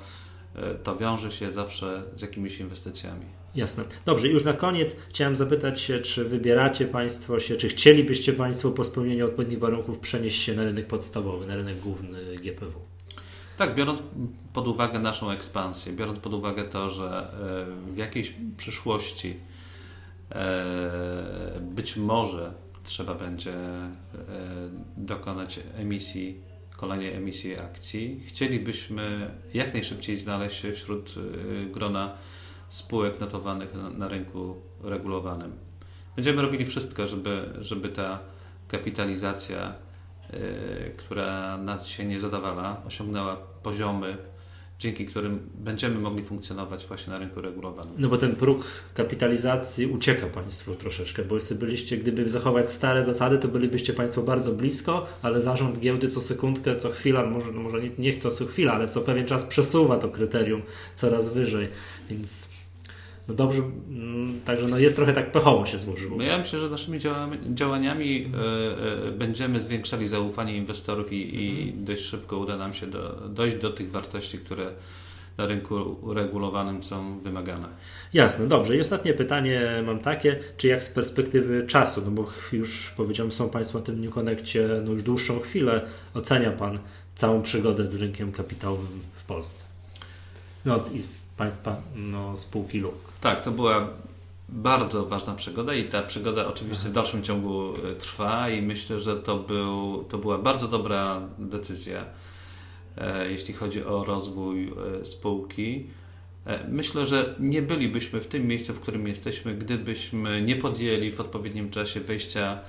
e, 0.55 0.75
to 0.75 0.95
wiąże 0.95 1.31
się 1.31 1.51
zawsze 1.51 2.03
z 2.15 2.21
jakimiś 2.21 2.59
inwestycjami. 2.59 3.25
Jasne. 3.55 3.83
Dobrze, 4.05 4.27
już 4.27 4.43
na 4.43 4.53
koniec 4.53 4.95
chciałem 5.09 5.35
zapytać 5.35 5.81
się, 5.81 5.99
czy 5.99 6.25
wybieracie 6.25 6.85
Państwo 6.85 7.39
się, 7.39 7.55
czy 7.55 7.69
chcielibyście 7.69 8.33
Państwo 8.33 8.71
po 8.71 8.85
spełnieniu 8.85 9.25
odpowiednich 9.25 9.59
warunków 9.59 9.99
przenieść 9.99 10.41
się 10.41 10.53
na 10.53 10.63
rynek 10.63 10.87
podstawowy, 10.87 11.45
na 11.45 11.55
rynek 11.55 11.79
główny 11.79 12.35
GPW? 12.35 12.73
Tak, 13.57 13.75
biorąc 13.75 14.03
pod 14.53 14.67
uwagę 14.67 14.99
naszą 14.99 15.31
ekspansję, 15.31 15.93
biorąc 15.93 16.19
pod 16.19 16.33
uwagę 16.33 16.63
to, 16.63 16.89
że 16.89 17.27
e, 17.87 17.93
w 17.93 17.97
jakiejś 17.97 18.33
przyszłości 18.57 19.39
być 21.61 21.97
może 21.97 22.53
trzeba 22.85 23.15
będzie 23.15 23.53
e, 23.53 23.91
dokonać 24.97 25.59
emisji, 25.75 26.41
kolejnej 26.77 27.13
emisji 27.13 27.59
akcji. 27.59 28.23
Chcielibyśmy 28.27 29.31
jak 29.53 29.73
najszybciej 29.73 30.19
znaleźć 30.19 30.61
się 30.61 30.71
wśród 30.71 31.15
e, 31.17 31.65
grona 31.65 32.17
spółek 32.67 33.19
notowanych 33.19 33.73
na, 33.97 34.07
rynku 34.07 34.61
regulowanym. 34.83 35.51
Będziemy 36.15 36.41
robili 36.41 36.65
wszystko, 36.65 37.07
żeby, 37.07 37.49
żeby 37.59 37.89
ta 37.89 38.19
kapitalizacja, 38.67 39.75
e, 40.29 40.89
która 40.89 41.57
nas 41.57 41.87
dzisiaj 41.87 42.05
nie 42.05 42.19
zadawala, 42.19 42.81
osiągnęła 42.87 43.35
poziomy 43.35 44.17
dzięki 44.79 45.05
którym 45.05 45.49
będziemy 45.55 45.99
mogli 45.99 46.23
funkcjonować 46.23 46.85
właśnie 46.87 47.13
na 47.13 47.19
rynku 47.19 47.41
regulowanym. 47.41 47.93
No 47.97 48.09
bo 48.09 48.17
ten 48.17 48.35
próg 48.35 48.63
kapitalizacji 48.93 49.87
ucieka 49.87 50.27
Państwu 50.27 50.75
troszeczkę, 50.75 51.23
bo 51.23 51.35
jeśli 51.35 51.55
byliście, 51.55 51.97
gdyby 51.97 52.29
zachować 52.29 52.71
stare 52.71 53.03
zasady, 53.03 53.37
to 53.37 53.47
bylibyście 53.47 53.93
Państwo 53.93 54.21
bardzo 54.21 54.51
blisko, 54.51 55.07
ale 55.21 55.41
zarząd 55.41 55.79
giełdy 55.79 56.07
co 56.07 56.21
sekundkę, 56.21 56.77
co 56.77 56.89
chwila, 56.89 57.25
może, 57.25 57.51
no 57.51 57.61
może 57.61 57.81
nie, 57.81 57.91
nie 57.97 58.17
co 58.17 58.45
chwila, 58.45 58.73
ale 58.73 58.87
co 58.87 59.01
pewien 59.01 59.25
czas 59.25 59.45
przesuwa 59.45 59.97
to 59.97 60.09
kryterium 60.09 60.61
coraz 60.95 61.33
wyżej, 61.33 61.67
więc 62.09 62.49
no 63.27 63.33
dobrze, 63.33 63.61
mm, 63.89 64.41
także 64.45 64.67
no 64.67 64.77
jest 64.77 64.95
trochę 64.95 65.13
tak 65.13 65.31
pechowo 65.31 65.65
się 65.65 65.77
złożyło. 65.77 66.17
No 66.17 66.23
ja 66.23 66.37
myślę, 66.37 66.59
że 66.59 66.69
naszymi 66.69 66.99
działaniami 67.53 68.31
y, 69.05 69.07
y, 69.07 69.11
będziemy 69.11 69.59
zwiększali 69.59 70.07
zaufanie 70.07 70.57
inwestorów 70.57 71.13
i, 71.13 71.43
i, 71.43 71.61
mhm. 71.61 71.85
dość 71.85 72.03
szybko 72.03 72.37
uda 72.37 72.57
nam 72.57 72.73
się 72.73 72.87
do, 72.87 73.29
dojść 73.29 73.57
do 73.57 73.69
tych 73.69 73.91
wartości, 73.91 74.37
które 74.37 74.71
na 75.37 75.45
rynku 75.45 75.97
regulowanym 76.13 76.83
są 76.83 77.19
wymagane. 77.19 77.67
Jasne, 78.13 78.47
dobrze. 78.47 78.77
I 78.77 78.81
ostatnie 78.81 79.13
pytanie 79.13 79.83
mam 79.85 79.99
takie, 79.99 80.39
czy 80.57 80.67
jak 80.67 80.83
z 80.83 80.89
perspektywy 80.89 81.67
czasu, 81.67 82.01
no 82.05 82.11
bo 82.11 82.31
już 82.51 82.93
powiedziałem, 82.97 83.31
są 83.31 83.49
Państwo 83.49 83.79
na 83.79 83.85
tym 83.85 84.01
New 84.01 84.13
Connectie 84.13 84.67
no 84.85 84.91
już 84.91 85.03
dłuższą 85.03 85.39
chwilę, 85.39 85.81
ocenia 86.13 86.51
Pan 86.51 86.79
całą 87.15 87.41
przygodę 87.41 87.87
z 87.87 87.95
rynkiem 87.95 88.31
kapitałowym 88.31 88.99
w 89.15 89.23
Polsce? 89.23 89.63
No 90.65 90.77
i 90.77 91.01
Państwa 91.37 91.75
no, 91.95 92.37
spółki 92.37 92.79
LUK. 92.79 92.95
Tak, 93.21 93.43
to 93.43 93.51
była 93.51 93.89
bardzo 94.49 95.05
ważna 95.05 95.35
przygoda 95.35 95.73
i 95.73 95.83
ta 95.83 96.03
przygoda 96.03 96.47
oczywiście 96.47 96.89
w 96.89 96.91
dalszym 96.91 97.23
ciągu 97.23 97.73
e, 97.73 97.95
trwa 97.95 98.49
i 98.49 98.61
myślę, 98.61 98.99
że 98.99 99.15
to, 99.15 99.37
był, 99.37 100.03
to 100.03 100.17
była 100.17 100.37
bardzo 100.37 100.67
dobra 100.67 101.21
decyzja, 101.39 102.05
e, 102.97 103.31
jeśli 103.31 103.53
chodzi 103.53 103.83
o 103.83 104.03
rozwój 104.03 104.73
e, 105.01 105.05
spółki. 105.05 105.87
Myślę, 106.67 107.05
że 107.05 107.35
nie 107.39 107.61
bylibyśmy 107.61 108.21
w 108.21 108.27
tym 108.27 108.47
miejscu, 108.47 108.73
w 108.73 108.79
którym 108.79 109.07
jesteśmy, 109.07 109.55
gdybyśmy 109.55 110.41
nie 110.41 110.55
podjęli 110.55 111.11
w 111.11 111.19
odpowiednim 111.19 111.69
czasie 111.69 111.99
wejścia 111.99 112.59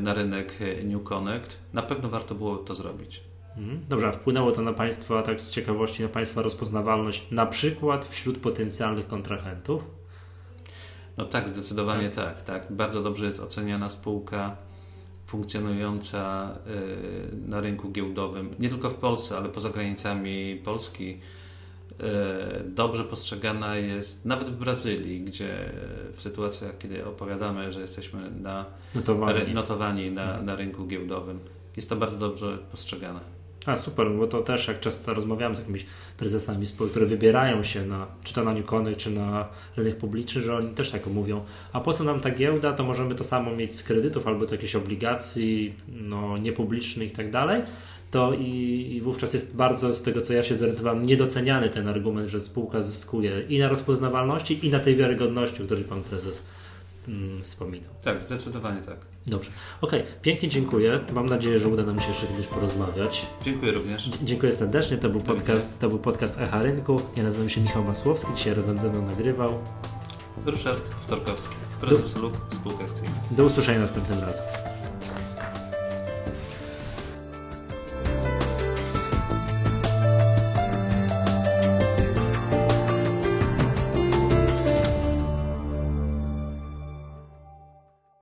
na 0.00 0.14
rynek 0.14 0.58
New 0.84 1.02
Connect. 1.02 1.58
Na 1.72 1.82
pewno 1.82 2.08
warto 2.08 2.34
było 2.34 2.56
to 2.56 2.74
zrobić. 2.74 3.27
Mhm. 3.58 3.80
Dobrze, 3.88 4.08
a 4.08 4.12
wpłynęło 4.12 4.52
to 4.52 4.62
na 4.62 4.72
Państwa, 4.72 5.22
tak 5.22 5.40
z 5.40 5.50
ciekawości, 5.50 6.02
na 6.02 6.08
Państwa 6.08 6.42
rozpoznawalność, 6.42 7.26
na 7.30 7.46
przykład 7.46 8.04
wśród 8.04 8.38
potencjalnych 8.38 9.06
kontrahentów? 9.06 9.82
No 11.16 11.24
tak, 11.24 11.48
zdecydowanie 11.48 12.10
tak. 12.10 12.42
tak, 12.42 12.42
tak. 12.42 12.72
Bardzo 12.76 13.02
dobrze 13.02 13.26
jest 13.26 13.40
oceniana 13.40 13.88
spółka 13.88 14.56
funkcjonująca 15.26 16.50
y, 16.66 17.36
na 17.48 17.60
rynku 17.60 17.90
giełdowym, 17.90 18.54
nie 18.58 18.68
tylko 18.68 18.90
w 18.90 18.94
Polsce, 18.94 19.36
ale 19.36 19.48
poza 19.48 19.70
granicami 19.70 20.60
Polski. 20.64 21.20
e, 22.00 22.64
dobrze 22.64 23.04
postrzegana 23.04 23.76
jest 23.76 24.26
nawet 24.26 24.48
w 24.48 24.56
Brazylii, 24.56 25.20
gdzie 25.20 25.72
w 26.12 26.22
sytuacjach, 26.22 26.78
kiedy 26.78 27.06
opowiadamy, 27.06 27.72
że 27.72 27.80
jesteśmy 27.80 28.30
na, 28.30 28.64
Notowani. 28.94 29.54
notowani 29.54 30.10
na, 30.10 30.42
na 30.42 30.56
rynku 30.56 30.86
giełdowym, 30.86 31.40
jest 31.76 31.88
to 31.90 31.96
bardzo 31.96 32.18
dobrze 32.18 32.58
postrzegane. 32.70 33.37
A 33.66 33.76
super, 33.76 34.10
bo 34.10 34.26
to 34.26 34.40
też 34.40 34.68
jak 34.68 34.80
często 34.80 35.14
rozmawiam 35.14 35.56
z 35.56 35.58
jakimiś 35.58 35.86
prezesami 36.18 36.66
spółek, 36.66 36.90
które 36.90 37.06
wybierają 37.06 37.62
się 37.62 37.86
na, 37.86 38.06
czy 38.24 38.34
to 38.34 38.44
na 38.44 38.52
Newcony, 38.52 38.96
czy 38.96 39.10
na 39.10 39.48
rynek 39.76 39.96
publiczny, 39.96 40.42
że 40.42 40.56
oni 40.56 40.68
też 40.68 40.90
tak 40.90 41.06
mówią, 41.06 41.44
a 41.72 41.80
po 41.80 41.92
co 41.92 42.04
nam 42.04 42.20
ta 42.20 42.30
giełda, 42.30 42.72
to 42.72 42.84
możemy 42.84 43.14
to 43.14 43.24
samo 43.24 43.56
mieć 43.56 43.76
z 43.76 43.82
kredytów 43.82 44.26
albo 44.26 44.46
z 44.46 44.50
jakichś 44.50 44.76
obligacji 44.76 45.74
no, 45.88 46.38
niepublicznych 46.38 47.12
i 47.12 47.16
tak 47.16 47.30
dalej, 47.30 47.62
to 48.10 48.32
i, 48.32 48.86
i 48.96 49.00
wówczas 49.00 49.34
jest 49.34 49.56
bardzo, 49.56 49.92
z 49.92 50.02
tego 50.02 50.20
co 50.20 50.32
ja 50.32 50.42
się 50.42 50.54
zorientowałem, 50.54 51.06
niedoceniany 51.06 51.70
ten 51.70 51.88
argument, 51.88 52.28
że 52.28 52.40
spółka 52.40 52.82
zyskuje 52.82 53.42
i 53.48 53.58
na 53.58 53.68
rozpoznawalności, 53.68 54.66
i 54.66 54.70
na 54.70 54.80
tej 54.80 54.96
wiarygodności, 54.96 55.62
o 55.62 55.64
której 55.64 55.84
pan 55.84 56.02
prezes 56.02 56.42
mm, 57.08 57.42
wspominał. 57.42 57.90
Tak, 58.02 58.22
zdecydowanie 58.22 58.82
tak. 58.82 58.96
Dobrze. 59.26 59.50
Okej, 59.80 60.02
pięknie 60.22 60.48
dziękuję. 60.48 61.00
Mam 61.12 61.26
nadzieję, 61.26 61.58
że 61.58 61.68
uda 61.68 61.82
nam 61.82 62.00
się 62.00 62.08
jeszcze 62.08 62.26
kiedyś 62.26 62.46
porozmawiać. 62.46 63.26
Dziękuję 63.44 63.72
również. 63.72 64.10
Dziękuję 64.22 64.52
serdecznie. 64.52 64.98
To 64.98 65.08
był 65.08 65.20
Do 65.20 65.26
podcast, 65.26 65.78
to 65.78 65.88
był 65.88 65.98
podcast 65.98 66.40
Echa 66.40 66.62
Rynku. 66.62 67.00
Ja 67.16 67.22
nazywam 67.22 67.48
się 67.48 67.60
Michał 67.60 67.84
Masłowski. 67.84 68.32
Dzisiaj 68.36 68.54
razem 68.54 68.80
ze 68.80 68.90
mną 68.90 69.06
nagrywał. 69.06 69.58
Ryszard 70.46 70.88
Wtorkowski, 70.88 71.56
prezes 71.80 72.16
LUK 72.16 72.34
Spółka 72.50 72.84
Akcyjna. 72.84 73.14
Do 73.30 73.44
usłyszenia 73.44 73.80
następnym 73.80 74.20
razem. 74.20 74.44